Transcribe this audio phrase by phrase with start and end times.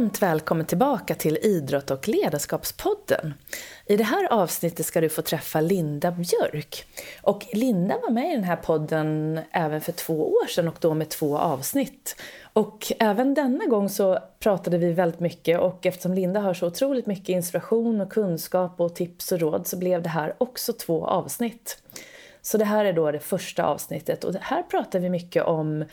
[0.00, 3.34] Varmt välkommen tillbaka till Idrott och ledarskapspodden.
[3.86, 6.84] I det här avsnittet ska du få träffa Linda Björk.
[7.22, 10.94] Och Linda var med i den här podden även för två år sedan och då
[10.94, 12.16] med två avsnitt.
[12.52, 17.06] Och även denna gång så pratade vi väldigt mycket och eftersom Linda har så otroligt
[17.06, 21.82] mycket inspiration och kunskap och tips och råd så blev det här också två avsnitt.
[22.42, 25.84] Så det här är då det första avsnittet och här pratar vi mycket om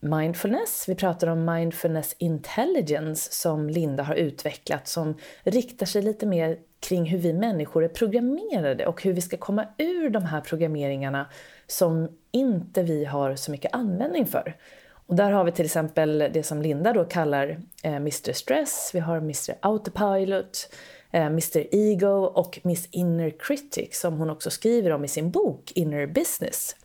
[0.00, 0.84] mindfulness.
[0.88, 7.04] Vi pratar om mindfulness intelligence som Linda har utvecklat som riktar sig lite mer kring
[7.04, 11.26] hur vi människor är programmerade och hur vi ska komma ur de här programmeringarna
[11.66, 14.56] som inte vi har så mycket användning för.
[15.06, 19.00] Och där har vi till exempel det som Linda då kallar eh, Mr Stress, vi
[19.00, 20.74] har Mr Autopilot,
[21.10, 25.72] eh, Mr Ego och Miss Inner Critic som hon också skriver om i sin bok
[25.74, 26.76] Inner Business.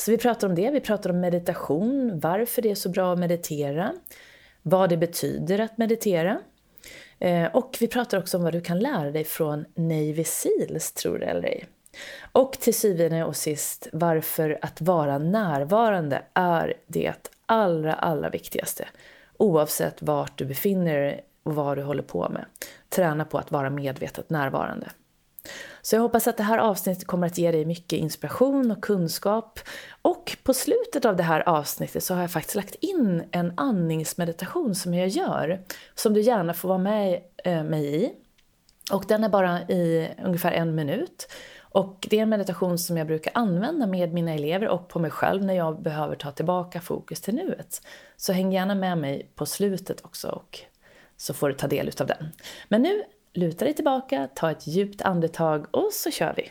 [0.00, 3.18] Så vi pratar om det, vi pratar om meditation, varför det är så bra att
[3.18, 3.92] meditera,
[4.62, 6.40] vad det betyder att meditera.
[7.18, 11.18] Eh, och vi pratar också om vad du kan lära dig från Navy Seals, tror
[11.18, 11.66] det eller ej.
[12.32, 18.88] Och till syvende och sist, varför att vara närvarande är det allra, allra viktigaste.
[19.36, 22.44] Oavsett vart du befinner dig och vad du håller på med.
[22.88, 24.90] Träna på att vara medvetet närvarande.
[25.82, 29.60] Så jag hoppas att det här avsnittet kommer att ge dig mycket inspiration och kunskap.
[30.02, 34.74] Och på slutet av det här avsnittet så har jag faktiskt lagt in en andningsmeditation
[34.74, 35.60] som jag gör,
[35.94, 38.12] som du gärna får vara med eh, mig i.
[38.92, 41.28] Och den är bara i ungefär en minut.
[41.72, 45.10] Och det är en meditation som jag brukar använda med mina elever och på mig
[45.10, 47.82] själv när jag behöver ta tillbaka fokus till nuet.
[48.16, 50.58] Så häng gärna med mig på slutet också och
[51.16, 52.28] så får du ta del av den.
[52.68, 53.02] Men nu
[53.34, 56.50] luta dig tillbaka, ta ett djupt andetag och så kör vi!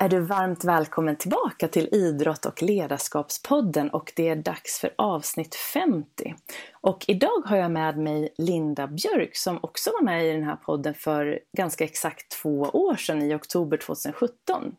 [0.00, 5.54] Är du varmt välkommen tillbaka till Idrott och ledarskapspodden och det är dags för avsnitt
[5.54, 6.34] 50.
[6.80, 10.56] Och idag har jag med mig Linda Björk som också var med i den här
[10.56, 14.76] podden för ganska exakt två år sedan i oktober 2017.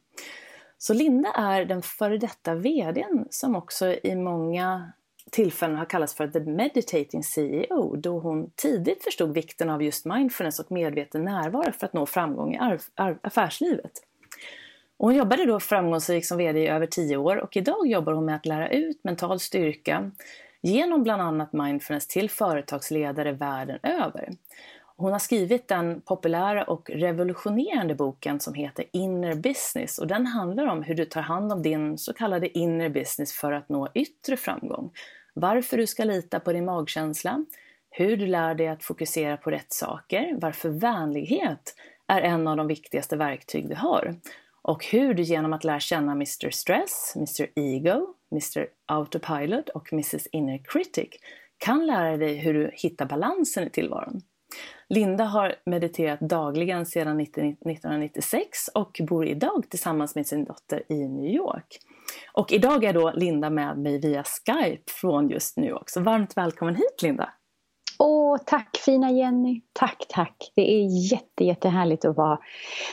[0.77, 4.91] Så Linda är den före detta VDn som också i många
[5.31, 10.59] tillfällen har kallats för The Meditating CEO då hon tidigt förstod vikten av just mindfulness
[10.59, 12.59] och medveten närvaro för att nå framgång i
[13.21, 13.91] affärslivet.
[14.99, 18.25] Och hon jobbade då framgångsrikt som VD i över tio år och idag jobbar hon
[18.25, 20.11] med att lära ut mental styrka
[20.61, 24.29] genom bland annat mindfulness till företagsledare världen över.
[24.95, 30.65] Hon har skrivit den populära och revolutionerande boken som heter Inner Business och den handlar
[30.65, 34.37] om hur du tar hand om din så kallade inner business för att nå yttre
[34.37, 34.91] framgång.
[35.33, 37.45] Varför du ska lita på din magkänsla,
[37.89, 41.75] hur du lär dig att fokusera på rätt saker, varför vänlighet
[42.07, 44.15] är en av de viktigaste verktyg du har
[44.69, 50.27] och hur du genom att lära känna Mr Stress, Mr Ego, Mr Autopilot och Mrs
[50.27, 51.09] Inner Critic
[51.57, 54.21] kan lära dig hur du hittar balansen i tillvaron.
[54.89, 61.33] Linda har mediterat dagligen sedan 1996 och bor idag tillsammans med sin dotter i New
[61.33, 61.79] York.
[62.33, 65.99] Och idag är då Linda med mig via Skype från just nu också.
[65.99, 67.33] Varmt välkommen hit Linda!
[67.99, 69.61] Åh, tack fina Jenny!
[69.73, 70.51] Tack, tack!
[70.55, 72.39] Det är jätte, jättehärligt att vara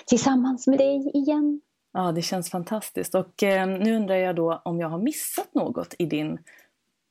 [0.07, 1.61] tillsammans med dig igen.
[1.97, 3.15] Ja, det känns fantastiskt.
[3.15, 6.39] Och eh, nu undrar jag då om jag har missat något i din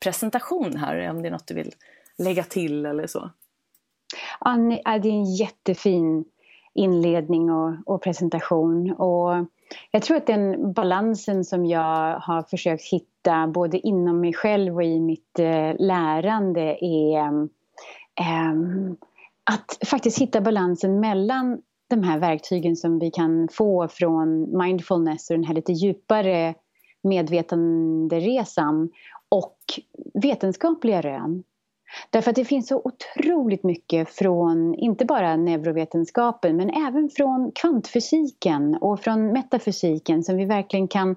[0.03, 1.71] presentation här, om det är något du vill
[2.17, 3.29] lägga till eller så?
[4.39, 6.25] Ja, äh, det är en jättefin
[6.73, 8.91] inledning och, och, presentation.
[8.91, 9.45] Och
[9.91, 14.83] jag tror att den balansen som jag har försökt hitta både inom mig själv och
[14.83, 17.47] i mitt eh, lärande är
[18.19, 18.53] eh,
[19.43, 25.35] att faktiskt hitta balansen mellan de här verktygen som vi kan få från mindfulness och
[25.35, 26.55] den här lite djupare
[27.03, 28.89] medvetanderesan
[29.29, 29.57] och
[30.13, 31.43] vetenskapliga rön.
[32.09, 38.75] Därför att det finns så otroligt mycket från, inte bara neurovetenskapen, men även från kvantfysiken
[38.75, 41.15] och från metafysiken som vi verkligen kan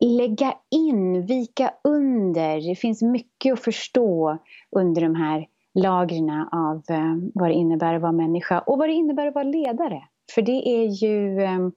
[0.00, 2.68] lägga in, vika under.
[2.68, 4.38] Det finns mycket att förstå
[4.70, 8.92] under de här lagren av eh, vad det innebär att vara människa och vad det
[8.92, 10.02] innebär att vara ledare.
[10.34, 11.68] För det är ju eh,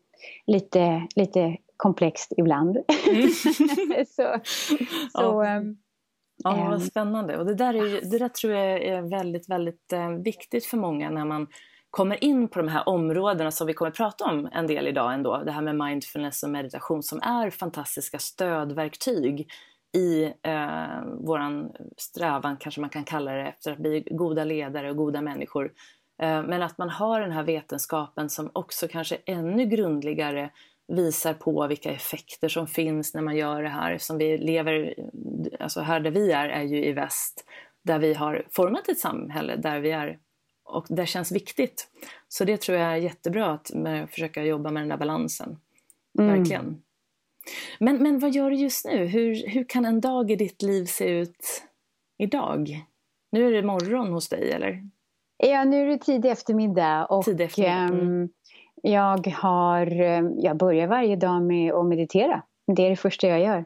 [0.48, 2.78] lite, lite komplext ibland.
[3.10, 3.30] Mm.
[3.32, 3.54] så,
[4.08, 4.40] så,
[5.14, 5.58] ja.
[5.58, 5.78] Um,
[6.44, 7.38] ja, vad spännande.
[7.38, 11.10] Och det där, är, det där tror jag är väldigt, väldigt eh, viktigt för många
[11.10, 11.48] när man
[11.90, 15.44] kommer in på de här områdena som vi kommer prata om en del idag ändå.
[15.46, 19.48] Det här med mindfulness och meditation som är fantastiska stödverktyg
[19.94, 24.98] i eh, våran strävan, kanske man kan kalla det, efter att bli goda ledare och
[24.98, 25.72] goda människor.
[26.22, 30.50] Eh, men att man har den här vetenskapen som också kanske ännu grundligare
[30.88, 33.92] visar på vilka effekter som finns när man gör det här.
[33.92, 34.96] Eftersom vi lever,
[35.60, 37.46] alltså här där vi är, är ju i väst,
[37.84, 40.20] där vi har format ett samhälle där vi är
[40.66, 41.88] och det känns viktigt.
[42.28, 43.72] Så det tror jag är jättebra att
[44.10, 45.58] försöka jobba med den där balansen.
[46.20, 46.38] Mm.
[46.38, 46.82] Verkligen.
[47.80, 49.06] Men, men vad gör du just nu?
[49.06, 51.64] Hur, hur kan en dag i ditt liv se ut
[52.18, 52.86] idag?
[53.32, 54.84] Nu är det morgon hos dig eller?
[55.38, 57.96] Ja, nu är det tidig eftermiddag och tidig eftermiddag.
[57.96, 58.22] Mm.
[58.22, 58.30] Ehm,
[58.82, 62.42] jag, har, ehm, jag börjar varje dag med att meditera.
[62.76, 63.66] Det är det första jag gör.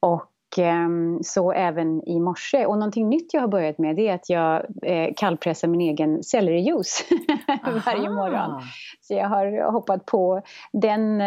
[0.00, 2.66] Och Ehm, så även i morse.
[2.66, 6.22] Och någonting nytt jag har börjat med det är att jag eh, kallpressar min egen
[6.22, 7.04] sellerijuice
[7.86, 8.62] varje morgon.
[9.00, 10.42] Så jag har hoppat på
[10.72, 11.20] den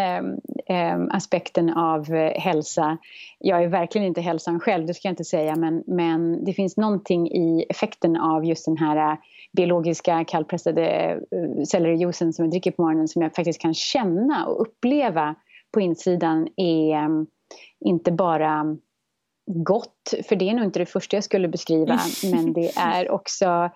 [0.65, 2.97] Eh, aspekten av eh, hälsa.
[3.39, 6.77] Jag är verkligen inte hälsan själv, det ska jag inte säga, men, men det finns
[6.77, 9.17] någonting i effekten av just den här eh,
[9.53, 14.61] biologiska kallpressade eh, sellerijuicen som jag dricker på morgonen som jag faktiskt kan känna och
[14.61, 15.35] uppleva
[15.73, 17.25] på insidan är
[17.85, 18.77] inte bara
[19.45, 21.99] gott, för det är nog inte det första jag skulle beskriva,
[22.31, 23.69] men det är också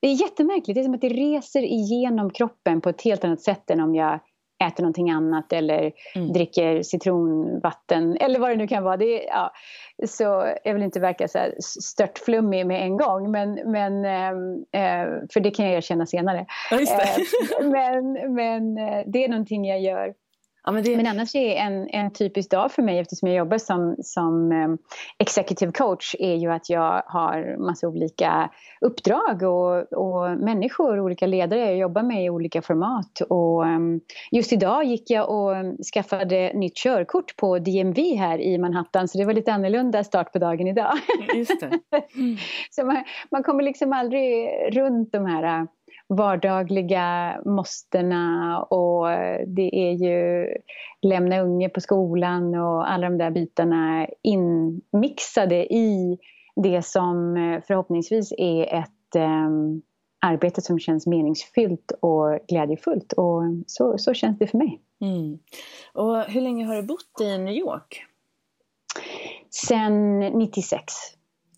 [0.00, 3.40] det är jättemärkligt, det är som att det reser igenom kroppen på ett helt annat
[3.40, 4.20] sätt än om jag
[4.66, 6.32] äter någonting annat eller mm.
[6.32, 8.96] dricker citronvatten eller vad det nu kan vara.
[8.96, 9.52] Det ja,
[10.06, 15.04] så jag vill inte verka så här stört flummig med en gång, men, men, äh,
[15.32, 16.46] för det kan jag erkänna senare.
[16.70, 20.14] Ja, äh, men, men äh, det är någonting jag gör
[20.64, 20.96] Ja, men, det...
[20.96, 24.78] men annars är en, en typisk dag för mig eftersom jag jobbar som, som um,
[25.18, 28.50] executive coach är ju att jag har massa olika
[28.80, 33.20] uppdrag och, och människor, olika ledare jag jobbar med i olika format.
[33.28, 34.00] Och um,
[34.30, 35.54] just idag gick jag och
[35.94, 40.38] skaffade nytt körkort på DMV här i Manhattan så det var lite annorlunda start på
[40.38, 40.92] dagen idag.
[41.34, 41.66] Just det.
[42.14, 42.36] Mm.
[42.70, 45.66] så man, man kommer liksom aldrig runt de här
[46.16, 49.06] vardagliga måstena och
[49.46, 50.48] det är ju
[51.02, 56.18] lämna unge på skolan och alla de där bitarna inmixade i
[56.56, 57.34] det som
[57.66, 59.82] förhoppningsvis är ett um,
[60.26, 63.12] arbete som känns meningsfyllt och glädjefullt.
[63.12, 64.80] Och så, så känns det för mig.
[65.00, 65.38] Mm.
[65.92, 68.04] Och hur länge har du bott i New York?
[69.50, 70.84] Sen 96.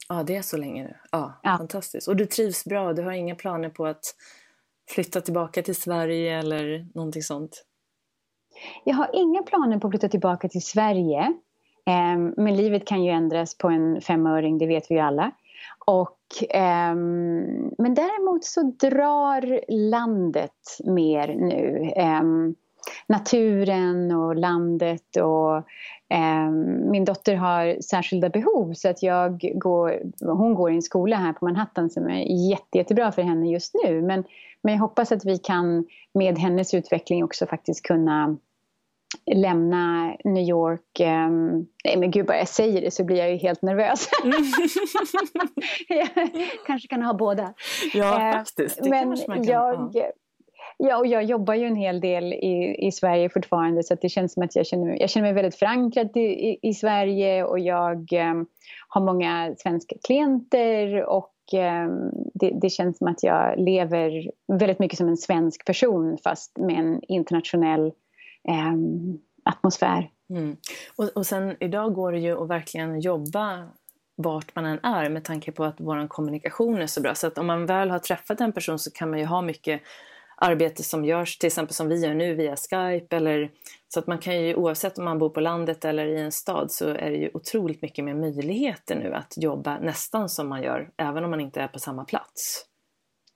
[0.08, 0.96] Ja, det är så länge nu.
[1.12, 2.08] Ja, ja, Fantastiskt.
[2.08, 2.92] Och du trivs bra?
[2.92, 4.04] Du har inga planer på att
[4.88, 7.64] flytta tillbaka till Sverige eller någonting sånt?
[8.84, 11.32] Jag har inga planer på att flytta tillbaka till Sverige.
[11.86, 15.30] Ehm, men livet kan ju ändras på en femöring, det vet vi ju alla.
[15.86, 16.18] Och,
[16.50, 19.60] ehm, men däremot så drar
[19.90, 21.92] landet mer nu.
[21.96, 22.54] Ehm,
[23.06, 25.62] naturen och landet och
[26.90, 31.32] min dotter har särskilda behov så att jag går, hon går i en skola här
[31.32, 34.02] på Manhattan som är jätte, jättebra för henne just nu.
[34.02, 34.24] Men
[34.64, 38.36] men jag hoppas att vi kan med hennes utveckling också faktiskt kunna
[39.34, 41.00] lämna New York.
[41.00, 44.08] Um, nej men gud, bara jag säger det så blir jag ju helt nervös.
[45.88, 46.08] jag
[46.66, 47.54] kanske kan ha båda.
[47.94, 48.82] Ja, uh, faktiskt.
[48.82, 50.10] Det men kan, jag, ja.
[50.76, 54.34] ja, och jag jobbar ju en hel del i, i Sverige fortfarande så det känns
[54.34, 58.12] som att jag känner, jag känner mig väldigt förankrad i, i, i Sverige och jag
[58.12, 58.46] um,
[58.88, 64.98] har många svenska klienter och Ehm, det, det, känns som att jag lever väldigt mycket
[64.98, 67.86] som en svensk person fast med en internationell
[68.48, 68.74] eh,
[69.44, 70.10] atmosfär.
[70.30, 70.56] Mm.
[70.96, 73.68] Och, och sen idag går det ju att verkligen jobba
[74.16, 77.14] vart man än är med tanke på att vår kommunikation är så bra.
[77.14, 79.80] Så att om man väl har träffat en person så kan man ju ha mycket
[80.36, 83.16] arbete som görs, till exempel som vi gör nu via Skype.
[83.16, 83.50] Eller,
[83.88, 86.72] så att man kan ju oavsett om man bor på landet eller i en stad
[86.72, 90.90] så är det ju otroligt mycket mer möjligheter nu att jobba nästan som man gör,
[90.96, 92.66] även om man inte är på samma plats.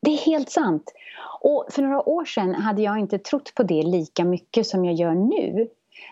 [0.02, 0.92] Det är helt sant.
[1.40, 4.94] Och för några år sedan hade jag inte trott på det lika mycket som jag
[4.94, 5.68] gör nu.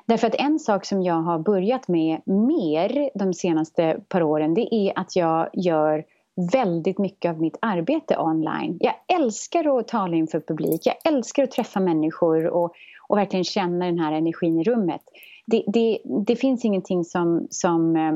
[0.07, 4.75] Därför att en sak som jag har börjat med mer de senaste par åren det
[4.75, 6.05] är att jag gör
[6.53, 8.79] väldigt mycket av mitt arbete online.
[8.81, 12.75] Jag älskar att tala inför publik, jag älskar att träffa människor och,
[13.09, 15.01] och verkligen känna den här energin i rummet.
[15.47, 18.15] Det, det, det finns ingenting som, som eh,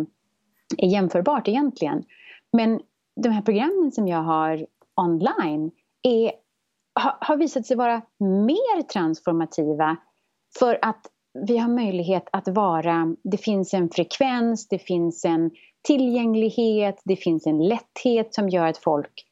[0.79, 2.05] är jämförbart egentligen.
[2.53, 2.81] Men
[3.23, 5.71] de här programmen som jag har online
[6.03, 6.33] är,
[6.95, 9.97] har, har visat sig vara mer transformativa
[10.59, 11.07] för att
[11.47, 15.51] vi har möjlighet att vara, det finns en frekvens, det finns en
[15.87, 19.27] tillgänglighet, det finns en lätthet som gör att folk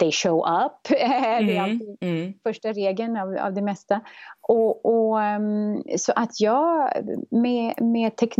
[0.00, 0.72] they show up.
[0.88, 2.32] det är mm, alltid mm.
[2.42, 4.00] första regeln av, av det mesta.
[4.48, 6.92] Och, och um, så att jag
[7.30, 8.34] med, med tek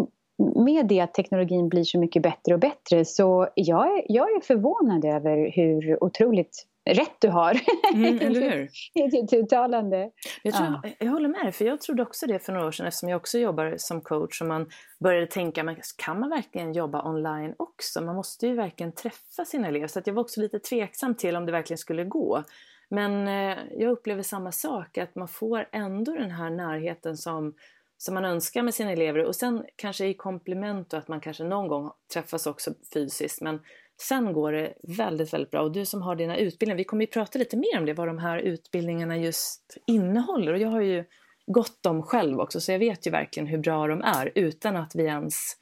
[0.57, 4.41] med det att teknologin blir så mycket bättre och bättre så jag är, jag är
[4.41, 7.61] förvånad över hur otroligt rätt du har
[7.95, 8.69] mm, eller hur?
[8.95, 10.11] i uttalande.
[10.43, 10.91] Jag, tror, ja.
[10.99, 13.17] jag, håller med dig, för jag trodde också det för några år sedan eftersom jag
[13.17, 18.01] också jobbar som coach och man började tänka, kan man verkligen jobba online också?
[18.01, 19.87] Man måste ju verkligen träffa sina elever.
[19.87, 22.45] Så jag var också lite tveksam till om det verkligen skulle gå.
[22.91, 27.55] Men eh, jag upplever samma sak, att man får ändå den här närheten som,
[27.97, 29.25] som man önskar med sina elever.
[29.25, 33.41] Och sen kanske i komplement och att man kanske någon gång träffas också fysiskt.
[33.41, 33.61] Men
[34.01, 35.63] sen går det väldigt, väldigt bra.
[35.63, 38.07] Och du som har dina utbildningar, vi kommer ju prata lite mer om det, vad
[38.07, 40.53] de här utbildningarna just innehåller.
[40.53, 41.05] Och jag har ju
[41.47, 44.95] gått dem själv också, så jag vet ju verkligen hur bra de är utan att
[44.95, 45.57] vi ens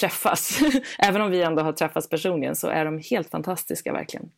[0.00, 0.60] träffas.
[0.98, 4.30] Även om vi ändå har träffats personligen så är de helt fantastiska verkligen.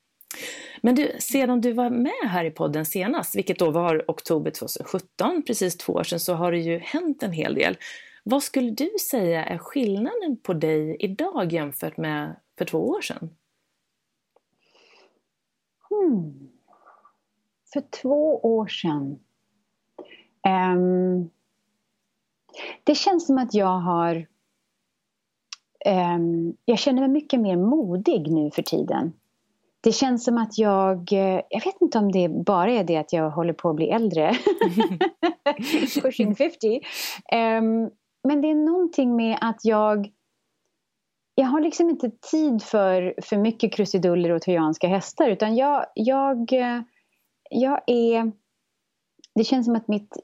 [0.82, 5.42] Men du, sedan du var med här i podden senast, vilket då var oktober 2017,
[5.47, 7.76] precis två år sedan, så har det ju hänt en hel del.
[8.25, 13.30] Vad skulle du säga är skillnaden på dig idag jämfört med för två år sedan?
[15.93, 16.49] Hmm.
[17.73, 19.19] För två år sedan?
[20.49, 21.31] Um,
[22.85, 24.27] det känns som att jag har...
[25.87, 29.13] Um, jag känner mig mycket mer modig nu för tiden
[29.83, 33.13] det känns som att jag, eh, jag vet inte om det bara är det att
[33.13, 34.35] jag håller på att bli äldre,
[36.03, 36.69] pushing 50.
[36.69, 36.81] Um,
[37.33, 37.91] ehm,
[38.25, 40.11] men det är någonting med att jag,
[41.35, 46.53] jag har liksom inte tid för för mycket krusiduller och trojanska hästar utan jag, jag,
[46.53, 46.81] eh,
[47.51, 48.33] jag är,
[49.35, 50.17] det känns som att mitt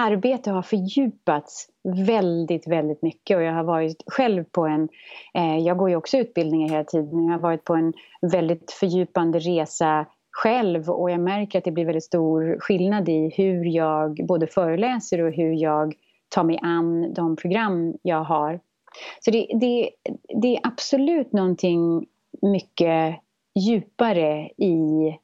[0.00, 1.66] arbete har fördjupats
[2.06, 4.88] väldigt, väldigt mycket och jag har varit själv på en,
[5.34, 7.92] eh, jag går ju också utbildningar hela tiden, jag har varit på en
[8.32, 13.64] väldigt fördjupande resa själv och jag märker att det blir väldigt stor skillnad i hur
[13.64, 15.94] jag både föreläser och hur jag
[16.28, 18.60] tar mig an de program jag har.
[19.20, 19.90] Så det, det,
[20.42, 22.06] det är absolut någonting
[22.42, 23.20] mycket
[23.54, 25.14] djupare i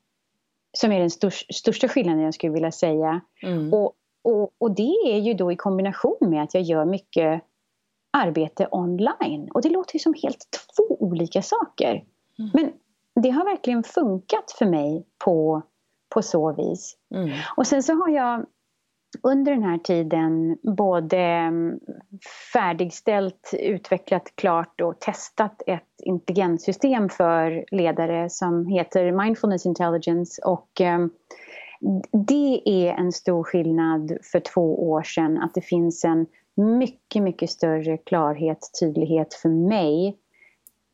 [0.72, 3.20] som är den största, största skillnaden jag skulle vilja säga.
[3.42, 3.74] Mm.
[3.74, 3.92] Och
[4.24, 7.42] och, och, det är ju då i kombination med att jag gör mycket
[8.10, 9.50] arbete online.
[9.54, 12.04] Och det låter ju som helt två olika saker.
[12.38, 12.50] Mm.
[12.54, 12.72] Men
[13.22, 15.62] det har verkligen funkat för mig på,
[16.08, 16.96] på så vis.
[17.14, 17.30] Mm.
[17.56, 18.46] Och sen så har jag
[19.22, 21.80] under den här tiden både mm,
[22.52, 31.10] färdigställt, utvecklat klart och testat ett intelligenssystem för ledare som heter Mindfulness Intelligence och mm,
[32.26, 37.50] det är en stor skillnad för två år sedan att det finns en mycket, mycket
[37.50, 40.16] större klarhet, tydlighet för mig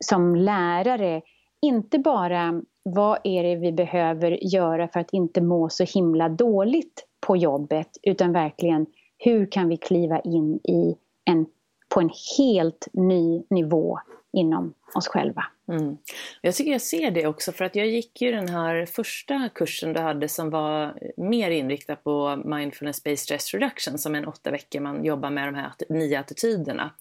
[0.05, 1.21] som lärare.
[1.61, 7.07] Inte bara vad är det vi behöver göra för att inte må så himla dåligt
[7.21, 8.85] på jobbet utan verkligen
[9.17, 11.45] hur kan vi kliva in i en,
[11.89, 13.99] på en helt ny nivå
[14.33, 15.43] inom oss själva.
[15.67, 15.97] Mm.
[16.41, 19.93] Jag tycker jag ser det också för att jag gick ju den här första kursen
[19.93, 24.79] du hade som var mer inriktad på mindfulness based stress reduction som en åtta veckor
[24.79, 26.91] man jobbar med de här nio attityderna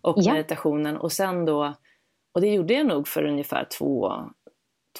[0.00, 0.32] och ja.
[0.32, 1.74] meditationen och sen då,
[2.34, 4.12] och det gjorde jag nog för ungefär två,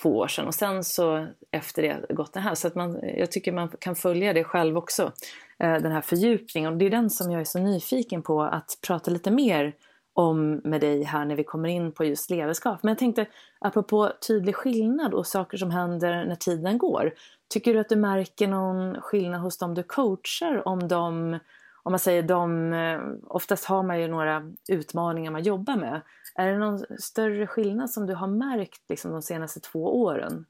[0.02, 3.32] två år sedan och sen så efter det gått det här så att man, jag
[3.32, 5.12] tycker man kan följa det själv också,
[5.58, 8.78] eh, den här fördjupningen och det är den som jag är så nyfiken på att
[8.86, 9.74] prata lite mer
[10.16, 12.82] om med dig här när vi kommer in på just ledarskap.
[12.82, 13.26] Men jag tänkte
[13.58, 17.12] apropå tydlig skillnad och saker som händer när tiden går.
[17.48, 21.38] Tycker du att du märker någon skillnad hos dem du coachar om de,
[21.86, 26.00] om man säger de, eh, oftast har man ju några utmaningar man jobbar med.
[26.34, 30.46] Är det någon större skillnad som du har märkt liksom de senaste två åren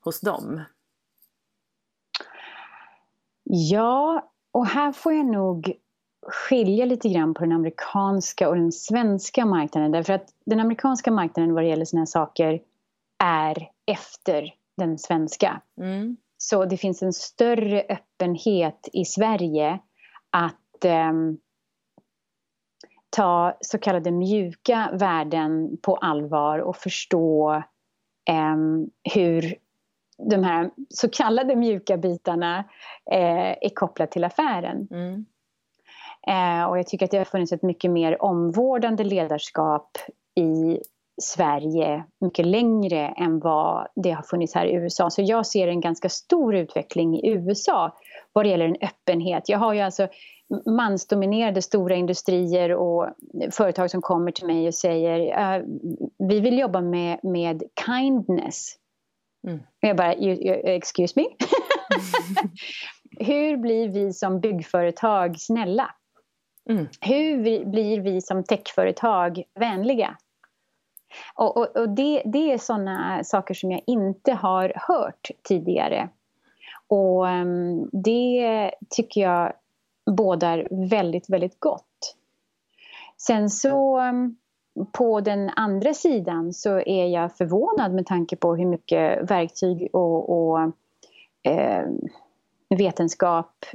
[0.00, 0.60] hos dem?
[3.44, 5.72] Ja, och här får jag nog
[6.26, 9.92] skilja lite grann på den amerikanska och den svenska marknaden.
[9.92, 12.60] Därför att den amerikanska marknaden vad det gäller sådana här saker
[13.18, 15.60] är efter den svenska.
[15.80, 16.16] Mm.
[16.38, 19.78] Så det finns en större öppenhet i Sverige
[20.30, 20.56] att
[23.10, 27.54] ta så kallade mjuka värden på allvar och förstå
[28.30, 28.56] eh,
[29.14, 29.54] hur
[30.18, 32.58] de här så kallade mjuka bitarna
[33.10, 34.88] eh, är kopplade till affären.
[34.90, 35.26] Mm.
[36.26, 39.98] Eh, och jag tycker att det har funnits ett mycket mer omvårdande ledarskap
[40.34, 40.78] i
[41.22, 45.10] Sverige mycket längre än vad det har funnits här i USA.
[45.10, 47.96] Så jag ser en ganska stor utveckling i USA
[48.32, 49.48] vad det gäller en öppenhet.
[49.48, 50.08] Jag har ju alltså
[50.66, 53.08] mansdominerade stora industrier och
[53.50, 55.18] företag som kommer till mig och säger
[55.58, 55.64] uh,
[56.18, 58.74] vi vill jobba med, med kindness.
[59.46, 59.58] Mm.
[59.58, 61.24] Och jag bara, excuse me?
[63.24, 65.90] Hur blir vi som byggföretag snälla?
[66.70, 66.86] Mm.
[67.00, 70.16] Hur blir vi som techföretag vänliga?
[71.34, 76.08] Och, och, och det, det, är sådana saker som jag inte har hört tidigare.
[76.88, 79.52] Och um, det tycker jag
[80.10, 82.16] bådar väldigt, väldigt gott.
[83.16, 84.36] Sen så um,
[84.92, 90.30] på den andra sidan så är jag förvånad med tanke på hur mycket verktyg och,
[90.30, 90.60] och
[91.42, 91.84] eh,
[92.78, 93.66] vetenskap,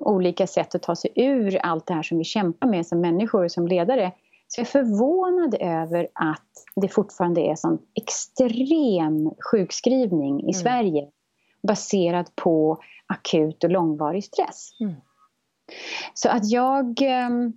[0.00, 3.44] olika sätt att ta sig ur allt det här som vi kämpar med som människor
[3.44, 4.12] och som ledare.
[4.48, 10.52] Så jag är förvånad över att det fortfarande är sån extrem sjukskrivning i mm.
[10.52, 11.08] Sverige
[11.62, 14.70] baserat på akut och långvarig stress.
[14.80, 14.94] Mm.
[16.14, 17.52] Så att jag, ehm,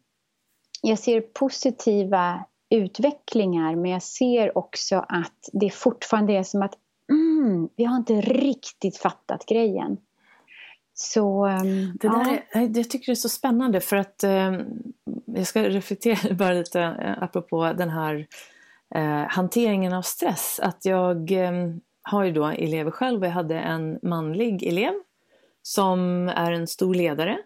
[0.82, 6.74] jag ser positiva utvecklingar men jag ser också att det fortfarande är som att
[7.10, 9.98] mm, vi har inte riktigt fattat grejen.
[10.93, 12.60] Så, um, det där ja.
[12.60, 14.53] är, jag tycker det är så spännande för att eh,
[15.25, 18.27] jag ska reflektera bara lite eh, apropå den här
[18.96, 20.60] eh, hanteringen av stress.
[20.63, 21.51] Att jag eh,
[22.03, 24.93] har ju då elever själv och jag hade en manlig elev
[25.62, 27.38] som är en stor ledare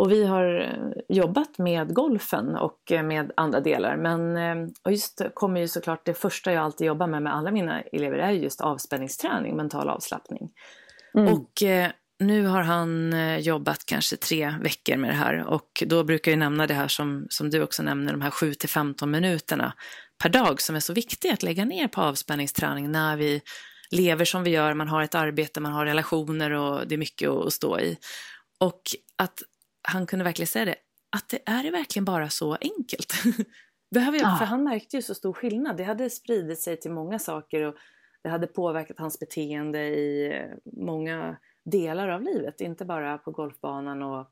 [0.00, 3.96] och vi har eh, jobbat med golfen och eh, med andra delar.
[3.96, 7.50] Men eh, och just kommer ju såklart det första jag alltid jobbar med med alla
[7.50, 10.50] mina elever är just avspänningsträning, mental avslappning.
[11.14, 11.32] Mm.
[11.32, 11.50] Och
[12.18, 16.66] nu har han jobbat kanske tre veckor med det här och då brukar jag nämna
[16.66, 19.72] det här som, som du också nämner, de här 7 till 15 minuterna
[20.22, 23.40] per dag som är så viktiga att lägga ner på avspänningsträning när vi
[23.90, 27.28] lever som vi gör, man har ett arbete, man har relationer och det är mycket
[27.28, 27.96] att stå i.
[28.60, 28.82] Och
[29.16, 29.42] att
[29.82, 30.76] han kunde verkligen säga det,
[31.16, 33.12] att det är verkligen bara så enkelt.
[33.90, 34.36] Behöver jag, ja.
[34.38, 35.76] För han märkte ju så stor skillnad.
[35.76, 37.74] Det hade spridit sig till många saker och
[38.22, 42.60] det hade påverkat hans beteende i eh, många delar av livet.
[42.60, 44.30] Inte bara på golfbanan och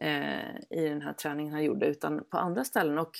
[0.00, 2.98] eh, i den här träningen han gjorde utan på andra ställen.
[2.98, 3.12] Och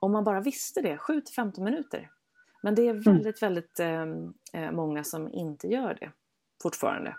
[0.00, 2.10] om man bara visste det, 7 15 minuter.
[2.62, 3.54] Men det är väldigt, mm.
[3.54, 6.12] väldigt ehm, eh, många som inte gör det
[6.62, 7.16] fortfarande.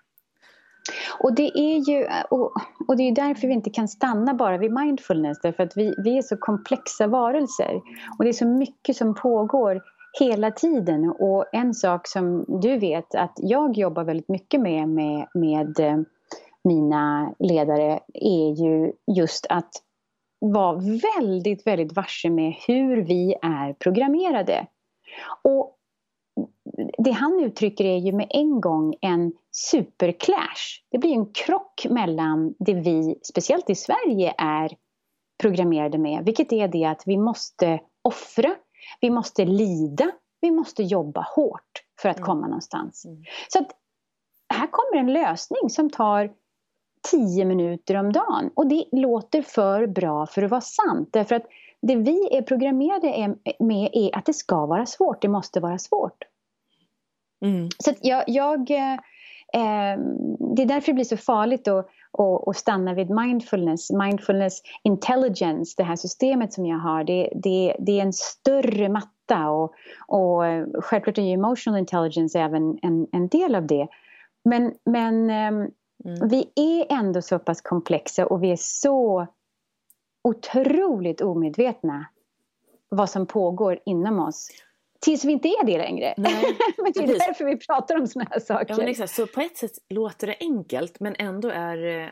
[1.19, 2.51] Och det är ju och,
[2.87, 6.17] och, det är därför vi inte kan stanna bara vid mindfulness därför att vi, vi
[6.17, 7.81] är så komplexa varelser
[8.17, 9.81] och det är så mycket som pågår
[10.19, 15.27] hela tiden och en sak som du vet att jag jobbar väldigt mycket med med,
[15.33, 15.97] med eh,
[16.63, 19.71] mina ledare är ju just att
[20.39, 20.81] vara
[21.17, 24.67] väldigt, väldigt varse med hur vi är programmerade.
[25.43, 25.76] Och
[26.97, 30.81] det han uttrycker är ju med en gång en superclash.
[30.91, 34.77] Det blir en krock mellan det vi, speciellt i Sverige, är
[35.41, 36.25] programmerade med.
[36.25, 38.55] Vilket är det att vi måste offra,
[39.01, 42.25] vi måste lida, vi måste jobba hårt för att mm.
[42.25, 43.05] komma någonstans.
[43.05, 43.23] Mm.
[43.47, 43.71] Så att
[44.53, 46.33] här kommer en lösning som tar
[47.11, 48.51] tio minuter om dagen.
[48.55, 51.09] Och det låter för bra för att vara sant.
[51.11, 51.45] Därför att
[51.81, 56.23] det vi är programmerade med är att det ska vara svårt, det måste vara svårt.
[57.45, 57.69] Mm.
[57.79, 58.93] Så jag, jag eh,
[59.53, 59.99] eh,
[60.55, 63.91] det är därför det blir så farligt att, att, att stanna vid mindfulness.
[63.91, 69.49] Mindfulness intelligence, det här systemet som jag har, det, det, det är en större matta
[69.49, 69.73] och,
[70.07, 70.43] och
[70.83, 73.87] självklart är ju emotional intelligence även en, en del av det.
[74.45, 76.29] Men, men eh, mm.
[76.29, 79.27] vi är ändå så pass komplexa och vi är så
[80.27, 82.05] otroligt omedvetna
[82.89, 84.49] vad som pågår inom oss.
[85.01, 86.13] Tills vi inte är det längre.
[86.17, 87.25] Nej, men det är precis.
[87.27, 88.65] därför vi pratar om sådana här saker.
[88.69, 89.13] Ja, men exakt.
[89.13, 92.11] Så på ett sätt låter det enkelt men ändå är det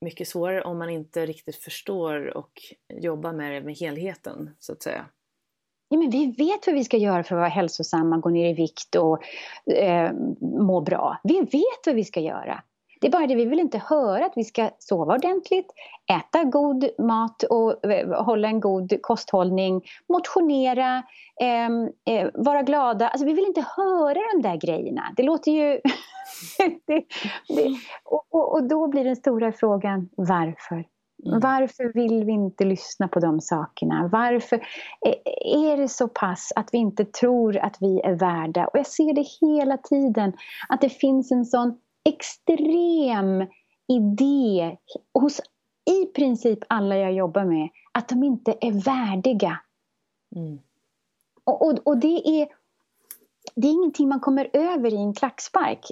[0.00, 2.52] mycket svårare om man inte riktigt förstår och
[2.94, 5.06] jobbar med det med helheten så att säga.
[5.88, 8.54] Ja, men vi vet vad vi ska göra för att vara hälsosamma, gå ner i
[8.54, 9.22] vikt och
[9.72, 11.20] eh, må bra.
[11.24, 12.62] Vi vet vad vi ska göra.
[13.00, 15.72] Det är bara det, vi vill inte höra att vi ska sova ordentligt,
[16.10, 21.02] äta god mat och eh, hålla en god kosthållning, motionera,
[21.40, 23.08] eh, eh, vara glada.
[23.08, 25.02] Alltså vi vill inte höra de där grejerna.
[25.16, 25.80] Det låter ju...
[26.86, 27.04] det,
[27.48, 30.84] det, och, och, och, då blir den stora frågan varför?
[31.26, 31.40] Mm.
[31.40, 34.08] Varför vill vi inte lyssna på de sakerna?
[34.12, 34.56] Varför
[35.06, 35.14] eh,
[35.70, 38.66] är det så pass att vi inte tror att vi är värda?
[38.66, 40.32] Och jag ser det hela tiden,
[40.68, 41.78] att det finns en sån
[42.08, 43.46] extrem
[43.88, 44.76] idé
[45.14, 45.40] hos
[45.90, 49.60] i princip alla jag jobbar med att de inte är värdiga.
[50.36, 50.58] Mm.
[51.44, 52.48] Och, och, och, det, är,
[53.54, 55.86] det är ingenting man kommer över i en klackspark.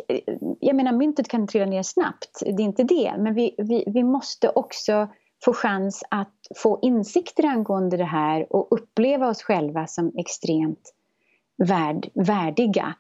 [0.61, 3.15] Jag menar myntet kan trilla ner snabbt, det är inte det.
[3.19, 5.09] Men vi, vi, vi måste också
[5.45, 10.95] få chans att få insikter angående det här och uppleva oss själva som extremt
[11.69, 12.95] värd, värdiga.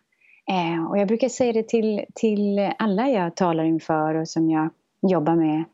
[0.50, 4.70] Eh, och jag brukar säga det till, till alla jag talar inför och som jag
[5.02, 5.64] jobbar med.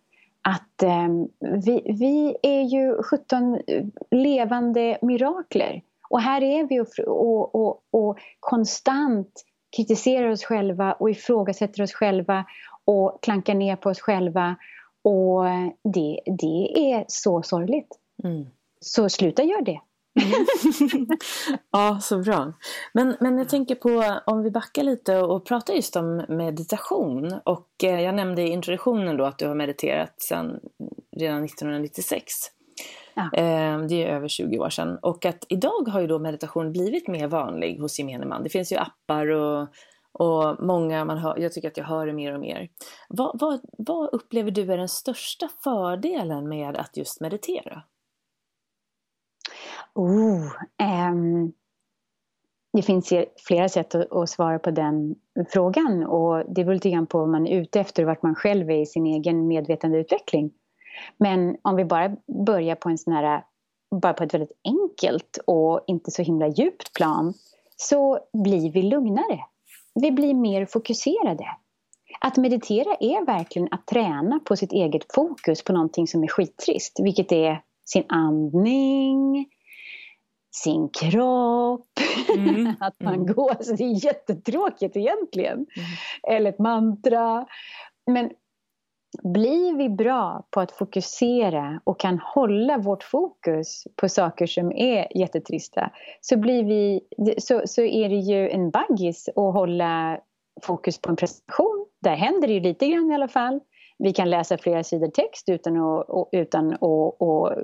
[0.43, 1.09] att eh,
[1.65, 3.61] vi, vi är ju 17
[4.11, 5.83] levande mirakler.
[6.09, 9.45] Och här är vi och, och, och, och konstant
[9.77, 12.45] kritiserar oss själva och ifrågasätter oss själva
[12.85, 14.57] och klankar ner på oss själva.
[15.03, 15.45] Och
[15.85, 17.99] det, det är så sorgligt.
[18.25, 18.47] Mm.
[18.81, 19.81] Så sluta göra det.
[21.73, 22.53] ja, så bra.
[22.93, 27.41] Men, men jag tänker på om vi backar lite och pratar just om meditation.
[27.45, 30.61] Och eh, jag nämnde i introduktionen då att du har mediterat sedan
[31.17, 32.33] redan 1996.
[33.15, 33.23] Ja.
[33.23, 34.99] Eh, det är över 20 år sedan.
[35.03, 38.43] Och att idag har ju då meditation blivit mer vanlig hos gemene man.
[38.43, 39.69] Det finns ju appar och,
[40.13, 42.69] och många, man hör, jag tycker att jag hör det mer och mer.
[43.09, 47.83] Vad, vad, vad upplever du är den största fördelen med att just meditera?
[49.95, 50.53] Oh,
[51.11, 51.53] um,
[52.73, 53.13] det finns
[53.47, 55.15] flera sätt att, att, svara på den
[55.49, 58.35] frågan och det beror lite grann på vad man är ute efter och vart man
[58.35, 60.51] själv är i sin egen medvetandeutveckling.
[61.17, 63.45] Men om vi bara börjar på en sån här,
[64.01, 67.35] bara på ett väldigt enkelt och inte så himla djupt plan
[67.77, 69.41] så blir vi lugnare.
[69.95, 71.47] Vi blir mer fokuserade.
[72.21, 77.01] Att meditera är verkligen att träna på sitt eget fokus på någonting som är skittrist,
[77.03, 79.47] vilket är sin andning,
[80.53, 81.89] sin kropp,
[82.37, 82.75] mm.
[82.81, 83.35] att man mm.
[83.35, 83.51] går.
[83.51, 85.55] Alltså det är jättetråkigt egentligen.
[85.55, 86.37] Mm.
[86.37, 87.47] Eller ett mantra.
[88.07, 88.31] Men
[89.23, 95.19] blir vi bra på att fokusera och kan hålla vårt fokus på saker som är
[95.19, 97.01] jättetrista så, blir vi,
[97.39, 100.19] så, så är det ju en baggis att hålla
[100.63, 101.87] fokus på en prestation.
[102.03, 103.61] Där händer det ju lite grann i alla fall.
[103.99, 107.59] Vi kan läsa flera sidor text utan att, utan att, att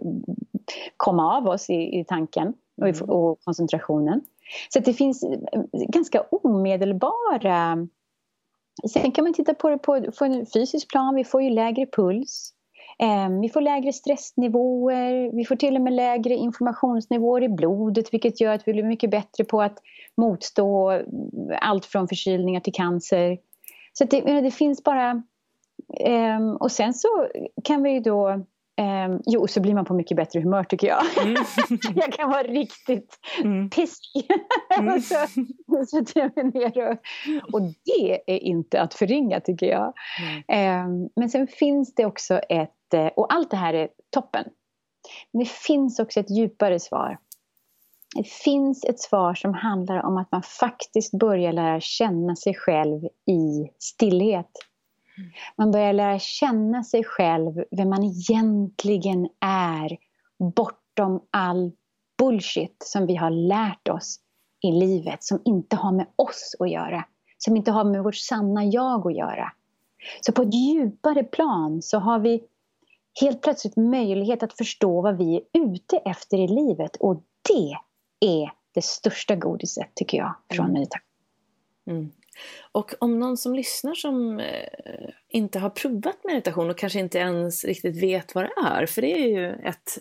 [0.97, 3.11] komma av oss i, i tanken och, mm.
[3.11, 4.21] och koncentrationen.
[4.69, 5.25] Så det finns
[5.73, 7.89] ganska omedelbara...
[8.93, 11.15] Sen kan man titta på det på, på en fysisk plan.
[11.15, 12.53] Vi får ju lägre puls.
[12.99, 15.37] Eh, vi får lägre stressnivåer.
[15.37, 19.11] Vi får till och med lägre informationsnivåer i blodet vilket gör att vi blir mycket
[19.11, 19.79] bättre på att
[20.17, 21.03] motstå
[21.61, 23.39] allt från förkylningar till cancer.
[23.93, 25.23] Så det, det finns bara...
[26.01, 27.09] Eh, och sen så
[27.65, 28.45] kan vi ju då
[28.79, 31.27] Um, jo, så blir man på mycket bättre humör tycker jag.
[31.27, 31.45] Mm.
[31.95, 33.71] jag kan vara riktigt mm.
[33.71, 34.31] pissig.
[34.79, 35.01] Mm.
[35.01, 35.15] så,
[35.87, 36.01] så
[36.43, 36.99] ner och,
[37.55, 39.87] och det är inte att förringa tycker jag.
[40.85, 44.45] Um, men sen finns det också ett, eh, och allt det här är toppen.
[45.33, 47.19] Men det finns också ett djupare svar.
[48.17, 53.05] Det finns ett svar som handlar om att man faktiskt börjar lära känna sig själv
[53.27, 54.51] i stillhet.
[55.57, 59.99] Man börjar lära känna sig själv, vem man egentligen är
[60.55, 61.73] bortom all
[62.19, 64.21] bullshit som vi har lärt oss
[64.61, 67.05] i livet som inte har med oss att göra.
[67.39, 69.53] Som inte har med vårt sanna jag att göra.
[70.21, 72.45] Så på ett djupare plan så har vi
[73.21, 77.77] helt plötsligt möjlighet att förstå vad vi är ute efter i livet och det
[78.29, 81.03] är det största godiset tycker jag från meditation.
[81.87, 82.13] Mm.
[82.73, 87.65] Och om någon som lyssnar som eh, inte har provat meditation och kanske inte ens
[87.65, 89.99] riktigt vet vad det är, för det är ju ett,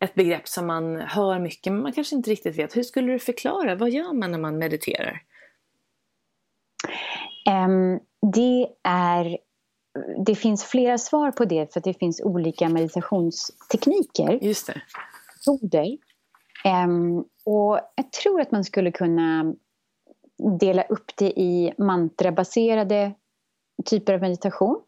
[0.00, 2.76] ett begrepp som man hör mycket men man kanske inte riktigt vet.
[2.76, 5.22] Hur skulle du förklara, vad gör man när man mediterar?
[7.50, 8.00] Um,
[8.32, 9.38] det är
[10.26, 14.38] det finns flera svar på det för det finns olika meditationstekniker.
[14.42, 14.82] Just det.
[15.46, 15.98] Metoder.
[16.84, 19.54] Um, och jag tror att man skulle kunna
[20.60, 23.12] dela upp det i mantrabaserade
[23.84, 24.80] typer av meditation.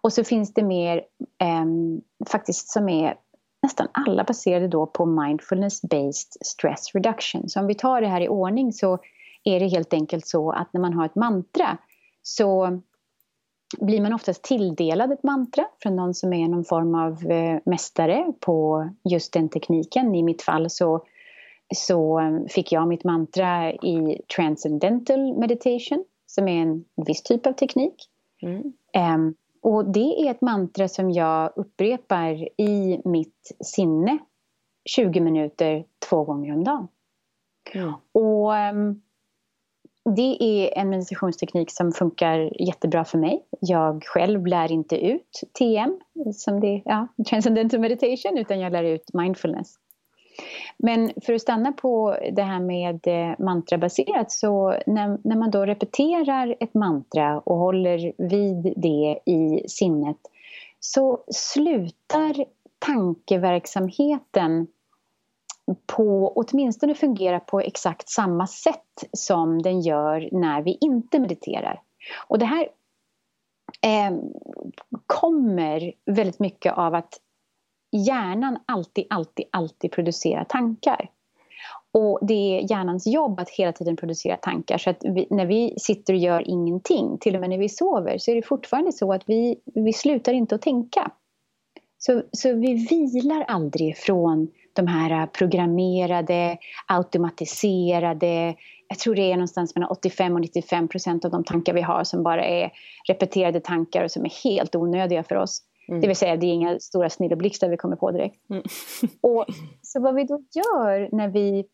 [0.00, 0.96] Och så finns det mer
[1.38, 1.64] eh,
[2.28, 3.16] faktiskt som är
[3.62, 7.48] nästan alla baserade då på mindfulness-based stress reduction.
[7.48, 8.98] Så om vi tar det här i ordning så
[9.44, 11.78] är det helt enkelt så att när man har ett mantra
[12.22, 12.80] så
[13.80, 18.32] blir man oftast tilldelad ett mantra från någon som är någon form av eh, mästare
[18.40, 20.14] på just den tekniken.
[20.14, 21.04] I mitt fall så
[21.74, 27.52] så um, fick jag mitt mantra i Transcendental Meditation som är en viss typ av
[27.52, 27.94] teknik.
[28.42, 28.72] Mm.
[29.14, 34.18] Um, och det är ett mantra som jag upprepar i mitt sinne
[34.84, 36.88] 20 minuter två gånger om dagen.
[37.74, 37.92] Mm.
[38.12, 39.02] Och um,
[40.04, 43.44] det är en meditationsteknik som funkar jättebra för mig.
[43.60, 46.00] Jag själv lär inte ut TM,
[46.34, 49.74] som det, ja, Transcendental Meditation, utan jag lär ut mindfulness.
[50.76, 55.66] Men för att stanna på det här med eh, mantrabaserat så när, när man då
[55.66, 60.16] repeterar ett mantra och håller vid det i sinnet
[60.80, 62.44] så slutar
[62.78, 64.66] tankeverksamheten
[65.86, 71.80] på åtminstone fungera på exakt samma sätt som den gör när vi inte mediterar.
[72.28, 72.68] Och det här
[73.82, 74.16] eh,
[75.06, 77.20] kommer väldigt mycket av att
[77.92, 81.10] hjärnan alltid, alltid, alltid producerar tankar.
[81.94, 84.78] Och det är hjärnans jobb att hela tiden producera tankar.
[84.78, 88.18] Så att vi, när vi sitter och gör ingenting, till och med när vi sover,
[88.18, 91.10] så är det fortfarande så att vi, vi slutar inte att tänka.
[91.98, 98.54] Så, så vi vilar aldrig från de här programmerade, automatiserade,
[98.88, 102.04] jag tror det är någonstans mellan 85 och 95 procent av de tankar vi har
[102.04, 102.72] som bara är
[103.08, 105.62] repeterade tankar och som är helt onödiga för oss.
[105.88, 106.00] Mm.
[106.00, 108.50] Det vill säga, det är inga stora snilleblixtar vi kommer på direkt.
[108.50, 108.62] Mm.
[109.20, 109.44] och,
[109.82, 111.64] så vad vi då gör när vi